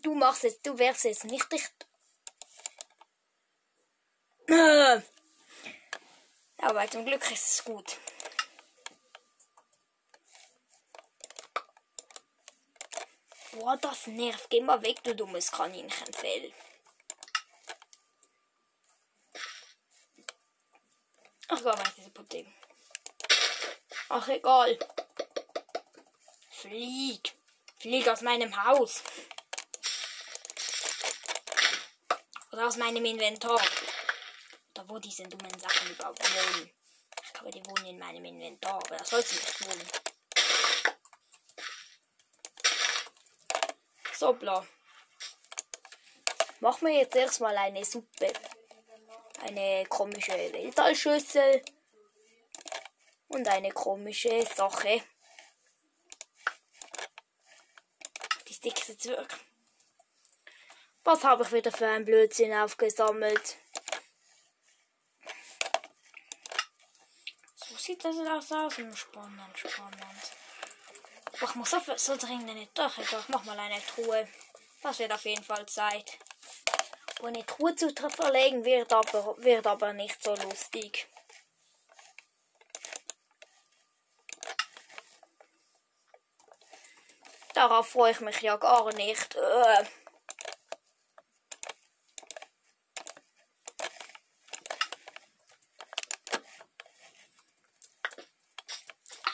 Du 0.01 0.15
machst 0.15 0.45
jetzt, 0.45 0.67
du 0.67 0.79
wärst 0.79 1.05
jetzt 1.05 1.25
nicht 1.25 1.53
dicht. 1.53 1.73
Aber 6.59 6.89
zum 6.91 7.05
Glück 7.05 7.31
ist 7.31 7.59
es 7.59 7.65
gut. 7.65 7.99
Boah, 13.53 13.77
das 13.77 14.07
nervt. 14.07 14.49
Geh 14.49 14.63
mal 14.63 14.81
weg, 14.81 15.03
du 15.03 15.15
dummes 15.15 15.53
Kaninchenfell. 15.53 16.53
Ach, 21.49 21.63
gar 21.63 21.77
nicht 21.77 21.97
diese 21.99 22.11
Pudding. 22.11 22.51
Ach, 24.09 24.29
egal. 24.29 24.79
Flieg. 26.63 27.35
Flieg 27.81 28.09
aus 28.09 28.21
meinem 28.21 28.65
Haus. 28.65 29.03
Oder 32.53 32.69
aus 32.69 32.77
meinem 32.77 33.05
Inventar. 33.05 33.61
Oder 34.71 34.89
wo 34.89 34.99
diese 35.01 35.25
dummen 35.25 35.59
Sachen 35.59 35.91
überhaupt 35.91 36.23
wohnen. 36.23 36.71
Ich 37.25 37.33
glaube, 37.33 37.51
die 37.51 37.67
wohnen 37.67 37.87
in 37.87 37.99
meinem 37.99 38.25
Inventar, 38.25 38.75
aber 38.75 38.97
das 38.97 39.11
soll 39.11 39.25
sie 39.25 39.35
nicht 39.35 39.67
wohnen. 39.67 39.89
So, 44.15 44.33
bla. 44.33 44.65
Machen 46.61 46.87
wir 46.87 46.95
jetzt 46.95 47.17
erstmal 47.17 47.57
eine 47.57 47.85
Suppe. 47.85 48.33
Eine 49.41 49.85
komische 49.87 50.31
Weltallschüssel. 50.31 51.65
Und 53.27 53.49
eine 53.49 53.73
komische 53.73 54.47
Sache. 54.47 55.03
Dickste 58.65 58.97
Zwerg. 58.97 59.39
Was 61.05 61.25
habe 61.25 61.43
ich 61.43 61.53
wieder 61.53 61.73
für 61.73 61.89
ein 61.89 62.05
Blödsinn 62.05 62.53
aufgesammelt? 62.53 63.57
So 67.57 67.77
sieht 67.77 68.05
das 68.05 68.17
aus. 68.17 68.75
Spannend, 68.75 69.59
spannend. 69.59 70.33
ich 71.33 71.55
muss 71.55 71.71
so, 71.71 71.79
so 71.97 72.17
dringend 72.17 72.55
nicht 72.55 72.77
durch. 72.79 72.99
Ich 72.99 73.29
mach 73.29 73.45
mal 73.45 73.59
eine 73.59 73.85
Truhe. 73.85 74.29
Das 74.83 74.99
wird 74.99 75.13
auf 75.13 75.25
jeden 75.25 75.45
Fall 75.45 75.67
Zeit. 75.67 76.19
Und 77.21 77.29
eine 77.29 77.47
Truhe 77.47 77.75
zu 77.75 77.93
verlegen 78.11 78.65
wird 78.65 78.93
aber, 78.93 79.37
wird 79.39 79.67
aber 79.67 79.93
nicht 79.93 80.23
so 80.23 80.35
lustig. 80.35 81.09
Darauf 87.55 87.89
freue 87.89 88.13
ich 88.13 88.21
mich 88.21 88.41
ja 88.41 88.57
gar 88.57 88.93
nicht. 88.95 89.35
Äh. 89.37 89.85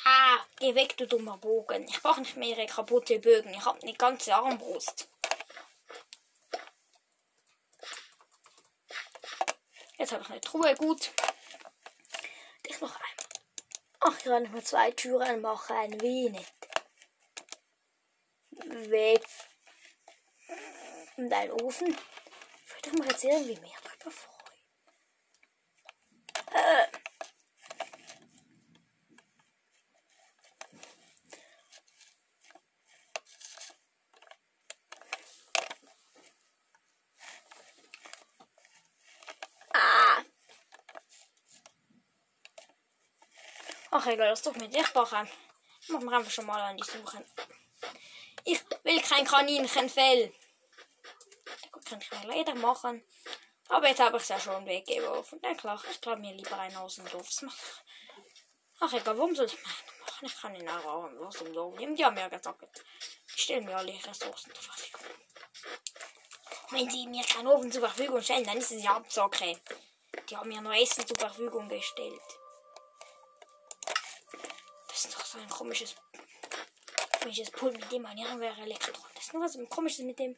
Ah, 0.04 0.38
geh 0.58 0.74
weg, 0.74 0.96
du 0.96 1.06
dummer 1.06 1.38
Bogen. 1.38 1.84
Ich 1.88 2.02
brauche 2.02 2.20
nicht 2.20 2.36
mehr 2.36 2.48
ihre 2.48 2.66
kaputte 2.66 3.18
Bögen. 3.20 3.54
Ich 3.54 3.64
habe 3.64 3.80
eine 3.82 3.94
ganze 3.94 4.34
Armbrust. 4.34 5.08
Jetzt 9.96 10.12
habe 10.12 10.22
ich 10.22 10.30
eine 10.30 10.40
Truhe, 10.40 10.74
gut. 10.74 11.12
Ich 12.64 12.80
mache 12.80 12.94
einmal. 12.94 13.26
Ach, 14.00 14.18
ich 14.18 14.24
kann 14.24 14.42
nicht 14.42 14.52
mehr 14.52 14.64
zwei 14.64 14.90
Türen 14.90 15.40
machen. 15.40 16.00
Wie 16.00 16.30
nicht. 16.30 16.67
Weg. 18.64 19.24
Und 21.16 21.32
ein 21.32 21.50
Ofen. 21.52 21.96
Ich 22.66 22.86
würde 22.86 22.98
mich 22.98 23.10
jetzt 23.10 23.24
irgendwie 23.24 23.60
mehr 23.60 23.78
drüber 23.82 24.10
freuen. 24.10 24.38
Äh. 26.52 26.86
Ach 43.90 44.06
egal, 44.06 44.28
das 44.28 44.42
doch 44.42 44.54
mit 44.54 44.74
ich 44.74 44.94
machen. 44.94 45.28
Machen 45.88 46.04
wir 46.04 46.16
einfach 46.18 46.30
schon 46.30 46.46
mal 46.46 46.60
an 46.60 46.76
die 46.76 46.84
Suche. 46.84 47.24
Will 48.84 49.00
kein 49.02 49.24
Kaninchenfell. 49.24 50.32
Gut, 51.72 51.84
kann 51.84 52.00
ich 52.00 52.10
mir 52.10 52.26
leider 52.26 52.54
machen. 52.54 53.04
Aber 53.68 53.88
jetzt 53.88 54.00
habe 54.00 54.16
ich 54.16 54.22
es 54.22 54.28
ja 54.28 54.40
schon 54.40 54.66
weggeworfen. 54.66 55.40
Na 55.42 55.54
klar, 55.54 55.82
ich 55.90 56.00
glaube 56.00 56.20
mir 56.20 56.34
lieber 56.34 56.58
einen 56.58 56.76
aus 56.76 56.96
dem 56.96 57.08
Dorf. 57.08 57.28
Das. 57.28 57.44
Ach 58.80 58.92
egal, 58.92 59.18
warum 59.18 59.34
soll 59.34 59.46
ich 59.46 59.54
meinen 59.54 60.00
machen? 60.00 60.26
Ich 60.26 60.40
kann 60.40 60.54
ihn 60.54 60.68
auch 60.68 61.10
aus 61.26 61.38
dem 61.38 61.52
Dorf 61.52 61.76
nehmen. 61.78 61.96
Die 61.96 62.04
haben 62.04 62.16
ja 62.16 62.28
gesagt, 62.28 62.84
ich 63.36 63.42
stelle 63.42 63.62
mir 63.62 63.76
alle 63.76 63.92
Ressourcen 63.92 64.52
zur 64.54 64.62
Verfügung. 64.62 65.06
Wenn 66.70 66.90
sie 66.90 67.06
mir 67.06 67.24
keinen 67.24 67.46
Ofen 67.46 67.72
zur 67.72 67.82
Verfügung 67.82 68.22
stellen, 68.22 68.44
dann 68.44 68.58
ist 68.58 68.72
es 68.72 68.82
ja 68.82 68.96
Absage. 68.96 69.58
Die 70.28 70.36
haben 70.36 70.48
mir 70.48 70.60
nur 70.60 70.74
Essen 70.74 71.06
zur 71.06 71.16
Verfügung 71.16 71.68
gestellt. 71.68 72.20
Das 74.88 75.04
ist 75.04 75.14
doch 75.14 75.24
so 75.24 75.38
ein 75.38 75.48
komisches, 75.48 75.94
komisches 77.28 77.50
Pult, 77.50 77.74
mit 77.74 77.92
dem 77.92 78.02
man 78.02 78.16
irgendwelche 78.16 78.62
Elektronik. 78.62 79.14
Das 79.14 79.24
ist 79.24 79.34
nur 79.34 79.42
was 79.42 79.58
komisches 79.68 80.04
mit 80.04 80.18
dem, 80.18 80.34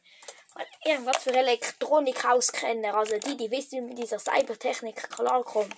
irgendwas 0.83 1.23
für 1.23 1.33
Elektronik 1.33 2.25
auskennen. 2.25 2.93
Also 2.93 3.17
die, 3.17 3.37
die 3.37 3.49
wissen, 3.49 3.77
wie 3.77 3.81
mit 3.81 3.97
dieser 3.97 4.19
Cybertechnik 4.19 4.97
klarkommt. 5.09 5.73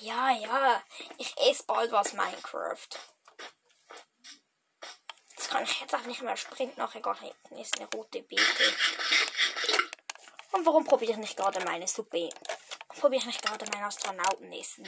Ja, 0.00 0.30
ja, 0.30 0.82
ich 1.18 1.36
esse 1.36 1.64
bald 1.64 1.92
was 1.92 2.14
Minecraft. 2.14 2.88
Jetzt 5.36 5.50
kann 5.50 5.64
ich 5.64 5.80
jetzt 5.80 5.94
auch 5.94 6.06
nicht 6.06 6.22
mehr 6.22 6.38
sprinten, 6.38 6.80
nachher 6.80 7.02
gar 7.02 7.18
hinten 7.18 7.58
ist 7.58 7.78
eine 7.78 7.88
rote 7.94 8.22
Beete. 8.22 8.74
Und 10.52 10.64
warum 10.64 10.86
probiere 10.86 11.12
ich 11.12 11.18
nicht 11.18 11.36
gerade 11.36 11.62
meine 11.66 11.86
Suppe? 11.86 12.30
Probiere 13.00 13.30
ich 13.30 13.40
gerade 13.40 13.64
mein 13.72 13.82
Astronautenessen? 13.84 14.86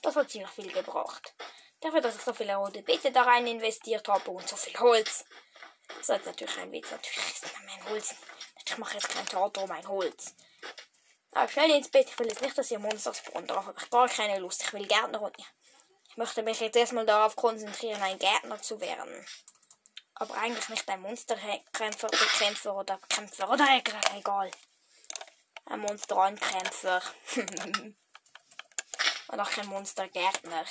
Das 0.00 0.14
hat 0.14 0.30
ziemlich 0.30 0.50
viel 0.52 0.72
gebracht. 0.72 1.34
Dafür, 1.80 2.00
dass 2.00 2.14
ich 2.14 2.22
so 2.22 2.32
viele 2.32 2.54
rote 2.54 2.82
Beete 2.82 3.10
da 3.10 3.22
rein 3.22 3.48
investiert 3.48 4.06
habe 4.06 4.30
und 4.30 4.48
so 4.48 4.54
viel 4.54 4.78
Holz. 4.78 5.24
Das 5.88 6.08
ist 6.08 6.26
natürlich 6.26 6.56
ein 6.58 6.70
Witz. 6.70 6.92
Natürlich 6.92 7.16
ist 7.16 7.46
mein 7.66 7.84
Holz. 7.90 8.14
Ich 8.64 8.78
mache 8.78 8.94
jetzt 8.94 9.08
kein 9.08 9.26
Theater 9.26 9.62
um 9.62 9.68
mein 9.68 9.88
Holz. 9.88 10.36
Aber 11.32 11.48
schnell 11.48 11.70
ins 11.72 11.90
Bett. 11.90 12.08
Ich 12.08 12.18
will 12.20 12.28
jetzt 12.28 12.42
nicht, 12.42 12.56
dass 12.56 12.70
ihr 12.70 12.78
Monster 12.78 13.12
spawnen. 13.12 13.48
Darauf 13.48 13.66
habe 13.66 13.78
ich 13.82 13.90
gar 13.90 14.08
keine 14.08 14.38
Lust. 14.38 14.62
Ich 14.62 14.72
will 14.72 14.86
Gärtner 14.86 15.20
und 15.20 15.36
ich 15.36 16.16
möchte 16.16 16.44
mich 16.44 16.60
jetzt 16.60 16.76
erstmal 16.76 17.06
darauf 17.06 17.34
konzentrieren, 17.34 18.00
ein 18.02 18.20
Gärtner 18.20 18.62
zu 18.62 18.80
werden. 18.80 19.26
Aber 20.14 20.34
eigentlich 20.34 20.68
nicht 20.68 20.88
ein 20.88 21.00
Monsterkämpfer, 21.00 22.06
Bekämpfer 22.06 22.76
oder 22.76 23.00
Kämpfer 23.08 23.50
oder 23.50 23.66
egal. 24.16 24.50
Ein 25.68 25.80
Monsterankämpfer. 25.80 27.02
und 29.28 29.40
auch 29.40 29.50
kein 29.50 29.66
Monstergärtner. 29.66 30.64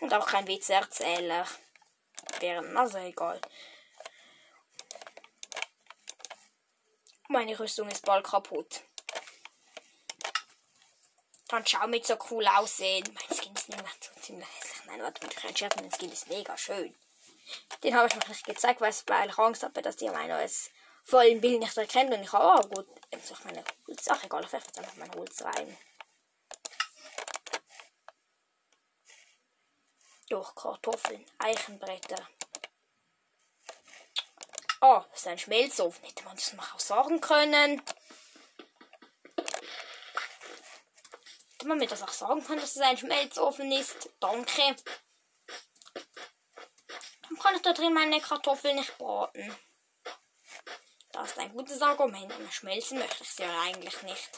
Und 0.00 0.12
auch 0.12 0.26
kein 0.26 0.48
Witzerzähler. 0.48 1.46
Wären 2.40 2.76
also 2.76 2.98
egal. 2.98 3.40
Meine 7.28 7.58
Rüstung 7.58 7.88
ist 7.90 8.04
bald 8.04 8.26
kaputt. 8.26 8.82
Kann 11.48 11.64
schau 11.64 11.86
mit 11.86 12.06
so 12.06 12.18
cool 12.30 12.46
aussehen. 12.46 13.04
Mein 13.14 13.38
Skin 13.38 13.54
ist 13.54 13.68
nicht 13.68 13.80
mehr 13.80 13.92
so 14.00 14.20
ziemlich 14.20 14.48
hässlich. 14.48 14.84
Nein, 14.86 15.02
warte, 15.02 15.26
ich 15.26 15.44
ein 15.44 15.56
Scherz, 15.56 15.76
mein 15.76 15.92
Skin 15.92 16.10
ist 16.10 16.28
mega 16.28 16.56
schön. 16.56 16.94
Den 17.82 17.94
habe 17.94 18.08
ich 18.08 18.14
noch 18.14 18.28
nicht 18.28 18.44
gezeigt, 18.44 18.80
weil 18.80 18.90
ich 18.90 19.38
Angst 19.38 19.62
habe, 19.62 19.80
dass 19.80 19.96
die 19.96 20.10
mein 20.10 20.28
neues 20.28 20.70
vollen 21.08 21.40
Bild 21.40 21.60
nicht 21.60 21.76
erkennt. 21.76 22.12
Und 22.12 22.22
ich 22.22 22.32
habe, 22.32 22.66
oh 22.66 22.68
gut, 22.68 22.86
jetzt 23.10 23.32
auch 23.32 23.44
meine 23.44 23.64
Holz. 23.86 24.06
Ach 24.08 24.22
egal, 24.22 24.44
ich 24.44 24.52
werfe 24.52 24.66
jetzt 24.66 24.78
einfach 24.78 24.96
mein 24.96 25.12
Holz 25.14 25.42
rein. 25.42 25.76
Durch 30.28 30.54
Kartoffeln, 30.54 31.24
Eichenbretter. 31.38 32.28
Oh, 34.82 35.02
das 35.10 35.20
ist 35.20 35.26
ein 35.26 35.38
Schmelzofen. 35.38 36.04
Hätte 36.04 36.24
man 36.24 36.36
das 36.36 36.52
noch 36.52 36.74
auch 36.74 36.80
sagen 36.80 37.20
können. 37.20 37.82
Hätte 41.52 41.66
man 41.66 41.78
mir 41.78 41.88
das 41.88 42.02
auch 42.02 42.12
sagen 42.12 42.44
können, 42.44 42.60
dass 42.60 42.76
es 42.76 42.82
ein 42.82 42.98
Schmelzofen 42.98 43.72
ist. 43.72 44.10
Danke. 44.20 44.76
Dann 47.22 47.38
kann 47.38 47.56
ich 47.56 47.62
da 47.62 47.72
drin 47.72 47.94
meine 47.94 48.20
Kartoffeln 48.20 48.76
nicht 48.76 48.96
braten. 48.98 49.56
Das 51.18 51.32
ist 51.32 51.38
ein 51.40 51.52
gutes 51.52 51.82
Argument. 51.82 52.32
Schmelzen 52.52 52.96
möchte 52.96 53.24
ich 53.24 53.30
sie 53.30 53.42
ja 53.42 53.62
eigentlich 53.62 54.02
nicht. 54.02 54.30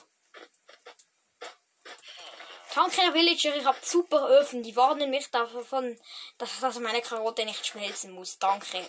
Danke, 2.75 3.13
Villager, 3.13 3.55
ich 3.55 3.65
habe 3.67 3.79
super 3.83 4.31
Öfen. 4.31 4.63
Die 4.63 4.75
warnen 4.75 5.11
mich 5.11 5.31
davon, 5.31 6.01
dass, 6.39 6.59
dass 6.59 6.79
meine 6.79 7.03
Karotte 7.03 7.45
nicht 7.45 7.67
schmelzen 7.67 8.13
muss. 8.13 8.39
Danke. 8.39 8.89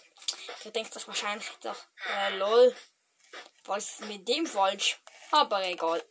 Ihr 0.64 0.72
denkt 0.72 0.94
sich 0.94 1.06
wahrscheinlich 1.06 1.50
doch, 1.62 1.76
äh, 2.16 2.38
lol. 2.38 2.74
Was 3.66 4.00
ist 4.00 4.06
mit 4.06 4.26
dem 4.26 4.48
falsch? 4.48 4.98
Aber 5.32 5.62
egal. 5.66 6.02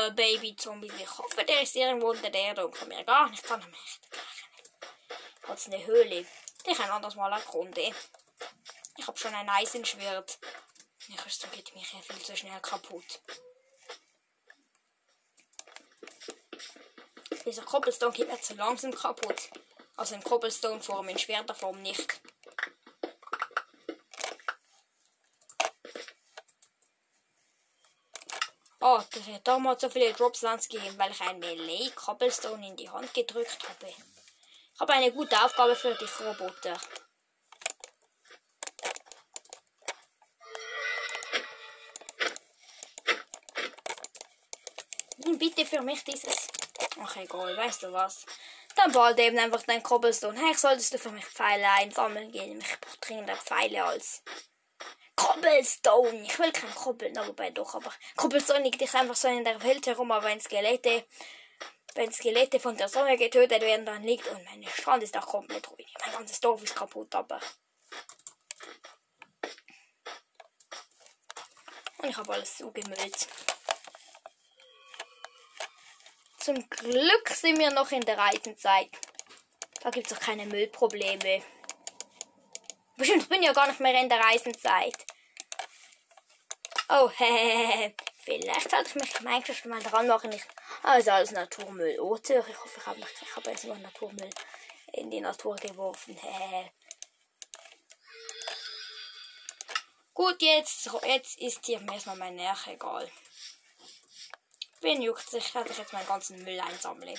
Uh, 0.00 0.10
Baby 0.14 0.56
Zombie, 0.56 0.90
ich 0.96 1.18
hoffe, 1.18 1.44
der 1.44 1.62
ist 1.62 1.76
irgendwo 1.76 2.10
unter 2.10 2.30
der 2.30 2.40
Erde 2.40 2.66
und 2.66 2.74
kann 2.74 2.88
mir 2.88 3.04
gar 3.04 3.28
nichts 3.28 3.50
an 3.50 3.60
mich. 3.70 4.00
Hat 5.42 5.66
eine 5.66 5.84
Höhle. 5.84 6.24
Ich 6.64 6.78
kann 6.78 6.90
anders 6.90 7.16
mal 7.16 7.32
erkunden. 7.32 7.94
Ich 8.96 9.06
habe 9.06 9.18
schon 9.18 9.34
ein 9.34 9.48
Eisenschwert. 9.48 10.38
Die 11.08 11.16
Rüstung 11.16 11.50
geht 11.50 11.74
mir 11.74 11.82
hier 11.82 12.02
viel 12.02 12.22
zu 12.22 12.36
schnell 12.36 12.60
kaputt. 12.60 13.20
Dieser 17.44 17.62
Cobblestone 17.62 18.12
geht 18.12 18.28
mir 18.28 18.40
zu 18.40 18.54
langsam 18.54 18.94
kaputt. 18.94 19.50
Also 19.96 20.14
in 20.14 20.22
Cobblestone-Form, 20.22 21.08
in 21.08 21.18
Schwerterform 21.18 21.82
nicht. 21.82 22.20
Oh, 28.82 28.98
das 29.12 29.26
hat 29.26 29.46
damals 29.46 29.82
so 29.82 29.90
viele 29.90 30.12
Dropslands 30.14 30.68
gegeben, 30.68 30.96
weil 30.96 31.10
ich 31.10 31.20
ein 31.20 31.38
Melee 31.38 31.90
Cobblestone 31.90 32.66
in 32.66 32.76
die 32.76 32.88
Hand 32.88 33.12
gedrückt 33.12 33.58
habe. 33.68 33.92
Ich 34.74 34.80
habe 34.80 34.94
eine 34.94 35.12
gute 35.12 35.36
Aufgabe 35.44 35.76
für 35.76 35.94
dich, 35.94 36.10
Roboter. 36.20 36.80
Nimm 45.18 45.36
bitte 45.38 45.66
für 45.66 45.82
mich 45.82 46.02
dieses 46.04 46.48
Ach 47.02 47.16
egal, 47.16 47.56
weißt 47.56 47.82
du 47.82 47.92
was? 47.92 48.24
Dann 48.76 48.92
bald 48.92 49.18
eben 49.18 49.38
einfach 49.38 49.62
dein 49.62 49.82
Cobblestone. 49.82 50.38
Hey, 50.38 50.54
solltest 50.54 50.94
du 50.94 50.98
für 50.98 51.10
mich 51.10 51.24
Pfeile 51.26 51.68
einsammeln 51.72 52.32
gehen. 52.32 52.60
Ich 52.60 52.80
brauche 52.80 52.98
dringend 52.98 53.30
Pfeile 53.30 53.84
als 53.84 54.22
Cobblestone. 55.20 56.22
Ich 56.22 56.38
will 56.38 56.50
kein 56.50 56.74
Cobblestone, 56.74 57.28
wobei 57.28 57.50
doch, 57.50 57.74
aber 57.74 57.92
Cobblestone 58.16 58.62
liegt 58.62 58.80
dich 58.80 58.94
einfach 58.94 59.14
so 59.14 59.28
in 59.28 59.44
der 59.44 59.62
Welt 59.62 59.86
herum, 59.86 60.10
aber 60.12 60.26
wenn 60.26 60.40
Skelette, 60.40 61.04
wenn 61.94 62.10
Skelette 62.10 62.58
von 62.58 62.74
der 62.74 62.88
Sonne 62.88 63.18
getötet 63.18 63.60
werden, 63.60 63.84
dann 63.84 64.02
liegt 64.02 64.26
und 64.28 64.42
mein 64.46 64.64
Strand 64.66 65.02
ist 65.02 65.16
auch 65.18 65.26
komplett 65.26 65.70
ruhig. 65.70 65.92
Mein 66.04 66.14
ganzes 66.14 66.40
Dorf 66.40 66.62
ist 66.62 66.74
kaputt, 66.74 67.14
aber. 67.14 67.38
Und 71.98 72.08
ich 72.08 72.16
habe 72.16 72.32
alles 72.32 72.56
zugemüllt. 72.56 73.28
Zum 76.38 76.70
Glück 76.70 77.28
sind 77.28 77.58
wir 77.58 77.70
noch 77.72 77.92
in 77.92 78.00
der 78.00 78.16
Reisenzeit. 78.16 78.90
Da 79.82 79.90
gibt 79.90 80.10
es 80.10 80.16
auch 80.16 80.20
keine 80.20 80.46
Müllprobleme. 80.46 81.42
Bestimmt, 82.96 83.22
ich 83.24 83.28
bin 83.28 83.42
ja 83.42 83.52
gar 83.52 83.66
nicht 83.66 83.80
mehr 83.80 84.00
in 84.00 84.08
der 84.08 84.20
Reisenzeit. 84.20 85.09
Oh. 86.92 87.08
Vielleicht 88.24 88.70
sollte 88.70 88.88
ich 88.88 88.94
mich 88.96 89.20
Minecraft 89.20 89.68
mal 89.68 89.82
dran 89.82 90.08
machen. 90.08 90.32
Ich, 90.32 90.42
also 90.82 91.12
alles 91.12 91.30
Naturmüll, 91.30 91.98
oder? 92.00 92.46
Ich 92.48 92.60
hoffe, 92.60 92.80
ich 92.80 92.86
habe 92.86 92.98
ich 92.98 93.36
hab 93.36 93.46
jetzt 93.46 93.64
nur 93.64 93.78
Naturmüll 93.78 94.30
in 94.92 95.10
die 95.10 95.20
Natur 95.20 95.54
geworfen. 95.56 96.18
Gut, 100.12 100.42
jetzt, 100.42 100.90
jetzt 101.04 101.38
ist 101.38 101.64
hier 101.64 101.80
erstmal 101.90 102.16
mein 102.16 102.34
Nerv 102.34 102.66
egal. 102.66 103.10
Wen 104.80 105.00
juckt 105.00 105.30
sich, 105.30 105.52
dass 105.52 105.70
ich 105.70 105.78
jetzt 105.78 105.92
meinen 105.92 106.06
ganzen 106.06 106.42
Müll 106.42 106.60
einsammle? 106.60 107.14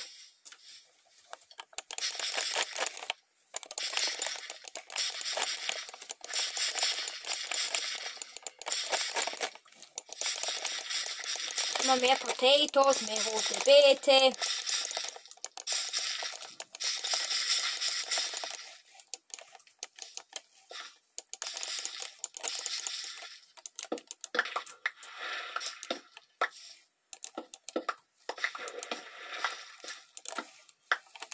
Immer 11.83 11.95
mehr 11.95 12.15
Potatoes, 12.15 13.01
mehr 13.01 13.23
rote 13.25 13.55
Beete. 13.65 14.31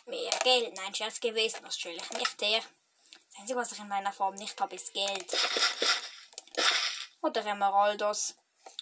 Mehr 0.05 0.29
Geld. 0.43 0.73
Nein, 0.75 0.95
Scherz 0.95 1.19
gewesen, 1.19 1.59
das 1.63 1.77
stelle 1.77 1.97
ich 1.97 2.09
nicht 2.11 2.41
her. 2.41 2.61
Das 3.11 3.41
Einzige, 3.41 3.59
was 3.59 3.71
ich 3.73 3.79
in 3.79 3.89
meiner 3.89 4.13
Farm 4.13 4.35
nicht 4.35 4.59
habe, 4.61 4.75
ist 4.75 4.93
Geld. 4.93 5.29
Oder 7.21 7.45
Emeraldos. 7.45 8.35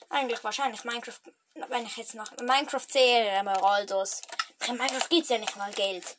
Eigentlich 0.09 0.43
wahrscheinlich 0.43 0.83
Minecraft, 0.83 1.19
wenn 1.55 1.85
ich 1.85 1.97
jetzt 1.97 2.15
nach 2.15 2.31
Minecraft 2.37 2.87
sehe, 2.89 3.29
Emeraldos. 3.29 4.21
In 4.67 4.77
Minecraft 4.77 5.09
gibt 5.09 5.23
es 5.23 5.29
ja 5.29 5.37
nicht 5.37 5.55
mal 5.55 5.71
Geld. 5.71 6.17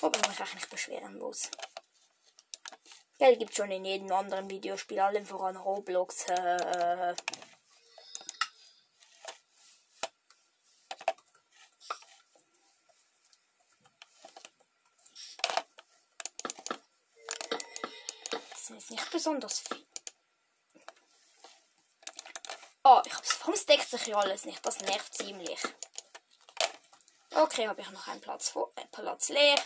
Wobei 0.00 0.18
ich 0.20 0.28
mich 0.28 0.42
auch 0.42 0.54
nicht 0.54 0.70
beschweren 0.70 1.18
muss. 1.18 1.50
Geld 3.18 3.38
gibt 3.38 3.54
schon 3.54 3.70
in 3.70 3.84
jedem 3.84 4.12
anderen 4.12 4.48
Videospiel, 4.48 5.00
allem 5.00 5.26
voran 5.26 5.56
Roblox. 5.56 6.24
Äh, 6.26 7.14
das 18.50 18.70
ist 18.70 18.90
nicht 18.90 19.10
besonders 19.10 19.60
viel. 19.60 19.84
Oh, 22.84 23.02
ich 23.04 23.12
hab's. 23.12 23.37
Warum 23.48 23.66
deckt 23.66 23.88
sich 23.88 24.02
hier 24.02 24.18
alles 24.18 24.44
nicht? 24.44 24.64
Das 24.66 24.78
nervt 24.80 25.14
ziemlich. 25.14 25.58
Okay, 27.30 27.66
habe 27.66 27.80
ich 27.80 27.90
noch 27.92 28.06
einen 28.06 28.20
Platz, 28.20 28.50
vor, 28.50 28.70
einen 28.76 28.90
Platz 28.90 29.30
leer. 29.30 29.58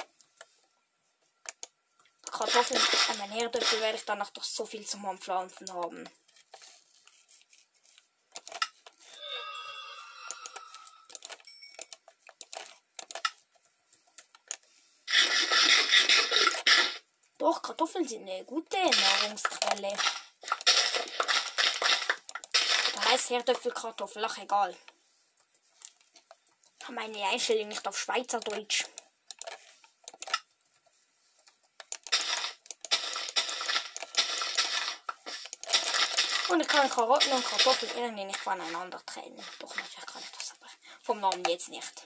Kartoffeln 2.30 2.80
an 3.10 3.18
meinen 3.18 3.32
Herdöpfel 3.32 3.80
werde 3.80 3.98
ich 3.98 4.04
danach 4.04 4.30
doch 4.30 4.44
so 4.44 4.64
viel 4.66 4.86
zum 4.86 5.04
Anpflanzen 5.04 5.72
haben. 5.74 6.08
Doch, 17.38 17.60
Kartoffeln 17.60 18.06
sind 18.06 18.30
eine 18.30 18.44
gute 18.44 18.78
Nahrungsquelle. 18.78 19.98
Da 23.32 23.38
heißt 23.38 23.48
Herdöpfelkartoffel, 23.48 24.24
ach 24.26 24.36
egal. 24.36 24.76
Ich 26.78 26.84
habe 26.84 26.92
meine 26.92 27.24
Einstellung 27.28 27.68
nicht 27.68 27.88
auf 27.88 27.98
Schweizerdeutsch. 27.98 28.84
Und 36.50 36.60
ich 36.60 36.68
kann 36.68 36.90
Karotten 36.90 37.32
und 37.32 37.44
Kartoffeln 37.46 37.92
irgendwie 37.96 38.24
nicht 38.26 38.38
voneinander 38.38 39.00
trennen. 39.06 39.42
Doch, 39.60 39.74
natürlich 39.76 40.06
kann 40.06 40.22
ich 40.22 40.30
das, 40.32 40.52
aber 40.52 40.70
vom 41.02 41.20
Namen 41.20 41.44
jetzt 41.46 41.70
nicht. 41.70 42.01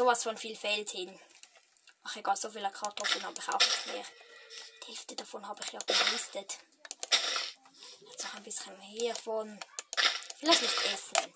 Sowas 0.00 0.22
von 0.22 0.38
viel 0.38 0.56
Feld 0.56 0.88
hin. 0.88 1.20
Ach 2.04 2.16
egal, 2.16 2.34
so 2.34 2.48
viele 2.48 2.70
Kartoffeln 2.70 3.22
habe 3.22 3.38
ich 3.38 3.48
auch 3.50 3.60
nicht 3.60 3.86
mehr. 3.88 4.04
Die 4.82 4.92
Hälfte 4.92 5.14
davon 5.14 5.46
habe 5.46 5.60
ich 5.62 5.72
ja 5.72 5.78
gelistet. 5.80 6.56
Jetzt 8.10 8.24
noch 8.24 8.34
ein 8.34 8.42
bisschen 8.42 8.80
hiervon. 8.80 9.60
Vielleicht 10.38 10.62
nicht 10.62 10.84
essen. 10.86 11.34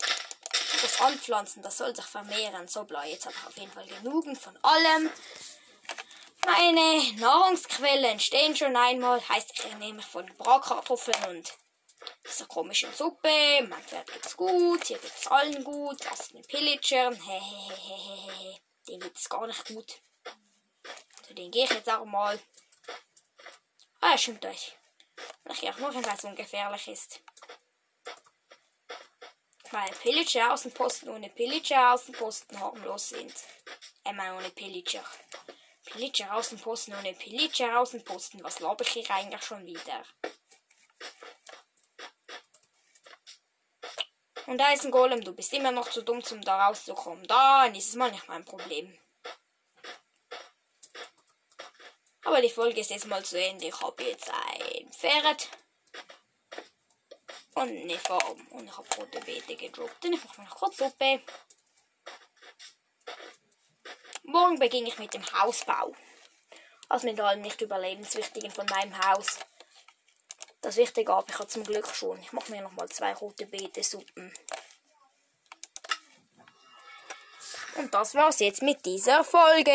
Das 0.80 0.98
Anpflanzen, 0.98 1.62
das 1.62 1.76
soll 1.76 1.94
sich 1.94 2.06
vermehren. 2.06 2.66
So 2.66 2.84
blau, 2.84 3.02
jetzt 3.02 3.26
habe 3.26 3.34
ich 3.38 3.46
auf 3.46 3.56
jeden 3.58 3.72
Fall 3.72 3.86
genug 3.86 4.34
von 4.38 4.56
allem. 4.62 5.10
Meine 6.46 7.12
Nahrungsquellen 7.20 8.18
stehen 8.18 8.56
schon 8.56 8.76
einmal. 8.76 9.20
Heißt, 9.28 9.52
ich 9.58 9.76
nehme 9.76 10.00
von 10.00 10.24
Bratkartoffeln 10.38 11.36
und 11.36 11.52
dieser 12.34 12.46
komischen 12.46 12.92
Suppe. 12.92 13.66
Mein 13.68 13.82
Pferd 13.82 14.12
geht's 14.12 14.36
gut, 14.36 14.84
hier 14.84 14.98
geht's 14.98 15.26
allen 15.28 15.62
gut. 15.62 16.04
Das 16.04 16.20
ist 16.20 16.34
ein 16.34 16.42
Pillager. 16.42 17.12
Hehehehehe. 17.12 18.60
Den 18.88 19.00
geht's 19.00 19.28
gar 19.28 19.46
nicht 19.46 19.64
gut. 19.66 20.02
Zu 21.26 21.34
den 21.34 21.50
gehe 21.50 21.64
ich 21.64 21.70
jetzt 21.70 21.90
auch 21.90 22.04
mal. 22.04 22.38
Ah, 24.00 24.18
stimmt 24.18 24.44
euch. 24.44 24.76
Ich 25.50 25.60
gehe 25.60 25.72
auch 25.72 25.78
nur 25.78 25.92
hin, 25.92 26.04
weil 26.04 26.16
es 26.16 26.24
ungefährlich 26.24 26.88
ist. 26.88 27.20
Weil 29.70 29.90
Pillager 30.02 30.52
Außenposten 30.52 31.08
ohne 31.08 31.30
Pillager 31.30 31.94
Außenposten 31.94 32.60
harmlos 32.60 33.10
sind. 33.10 33.34
Einmal 34.04 34.36
ohne 34.36 34.50
Pillager. 34.50 35.04
Pillager 35.86 36.34
Außenposten 36.34 36.94
ohne 36.94 37.14
Pillager 37.14 37.80
Außenposten. 37.80 38.42
Was 38.42 38.60
laber 38.60 38.84
ich 38.84 38.92
hier 38.92 39.10
eigentlich 39.10 39.42
schon 39.42 39.64
wieder? 39.64 40.04
Und 44.46 44.58
da 44.58 44.72
ist 44.72 44.84
ein 44.84 44.90
Golem. 44.90 45.22
Du 45.22 45.32
bist 45.32 45.52
immer 45.52 45.72
noch 45.72 45.88
zu 45.88 46.02
dumm, 46.02 46.22
um 46.30 46.40
da 46.42 46.66
rauszukommen. 46.66 47.24
Ist 47.74 47.88
es 47.88 47.94
mal 47.94 48.10
nicht 48.10 48.28
mein 48.28 48.44
Problem. 48.44 48.98
Aber 52.24 52.40
die 52.40 52.50
Folge 52.50 52.80
ist 52.80 52.90
jetzt 52.90 53.06
mal 53.06 53.24
zu 53.24 53.40
Ende. 53.40 53.66
Ich 53.66 53.80
habe 53.80 54.02
jetzt 54.02 54.30
ein 54.30 54.90
Pferd. 54.92 55.48
Und 57.54 57.68
eine 57.68 57.98
Farm. 57.98 58.46
Und 58.50 58.66
ich 58.66 58.76
habe 58.76 58.88
rote 58.96 59.20
Beete 59.20 59.56
gedroppt. 59.56 60.04
Und 60.04 60.14
ich 60.14 60.24
mache 60.24 60.42
noch 60.42 60.56
kurz 60.56 60.78
Suppe. 60.78 61.22
Morgen 64.24 64.58
beginne 64.58 64.88
ich 64.88 64.98
mit 64.98 65.14
dem 65.14 65.24
Hausbau. 65.32 65.94
Also 66.88 67.06
mit 67.06 67.20
allem 67.20 67.42
nicht 67.42 67.60
überlebenswichtigen 67.60 68.50
von 68.50 68.66
meinem 68.66 68.98
Haus. 69.06 69.38
Das 70.64 70.78
Wichtige 70.78 71.12
habe 71.12 71.26
ich 71.30 71.38
ja 71.38 71.46
zum 71.46 71.62
Glück 71.62 71.86
schon. 71.88 72.18
Ich 72.20 72.32
mache 72.32 72.50
mir 72.50 72.62
noch 72.62 72.72
mal 72.72 72.88
zwei 72.88 73.12
rote 73.12 73.44
Beete-Suppen. 73.44 74.32
Und 77.76 77.92
das 77.92 78.14
war's 78.14 78.40
jetzt 78.40 78.62
mit 78.62 78.86
dieser 78.86 79.24
Folge. 79.24 79.72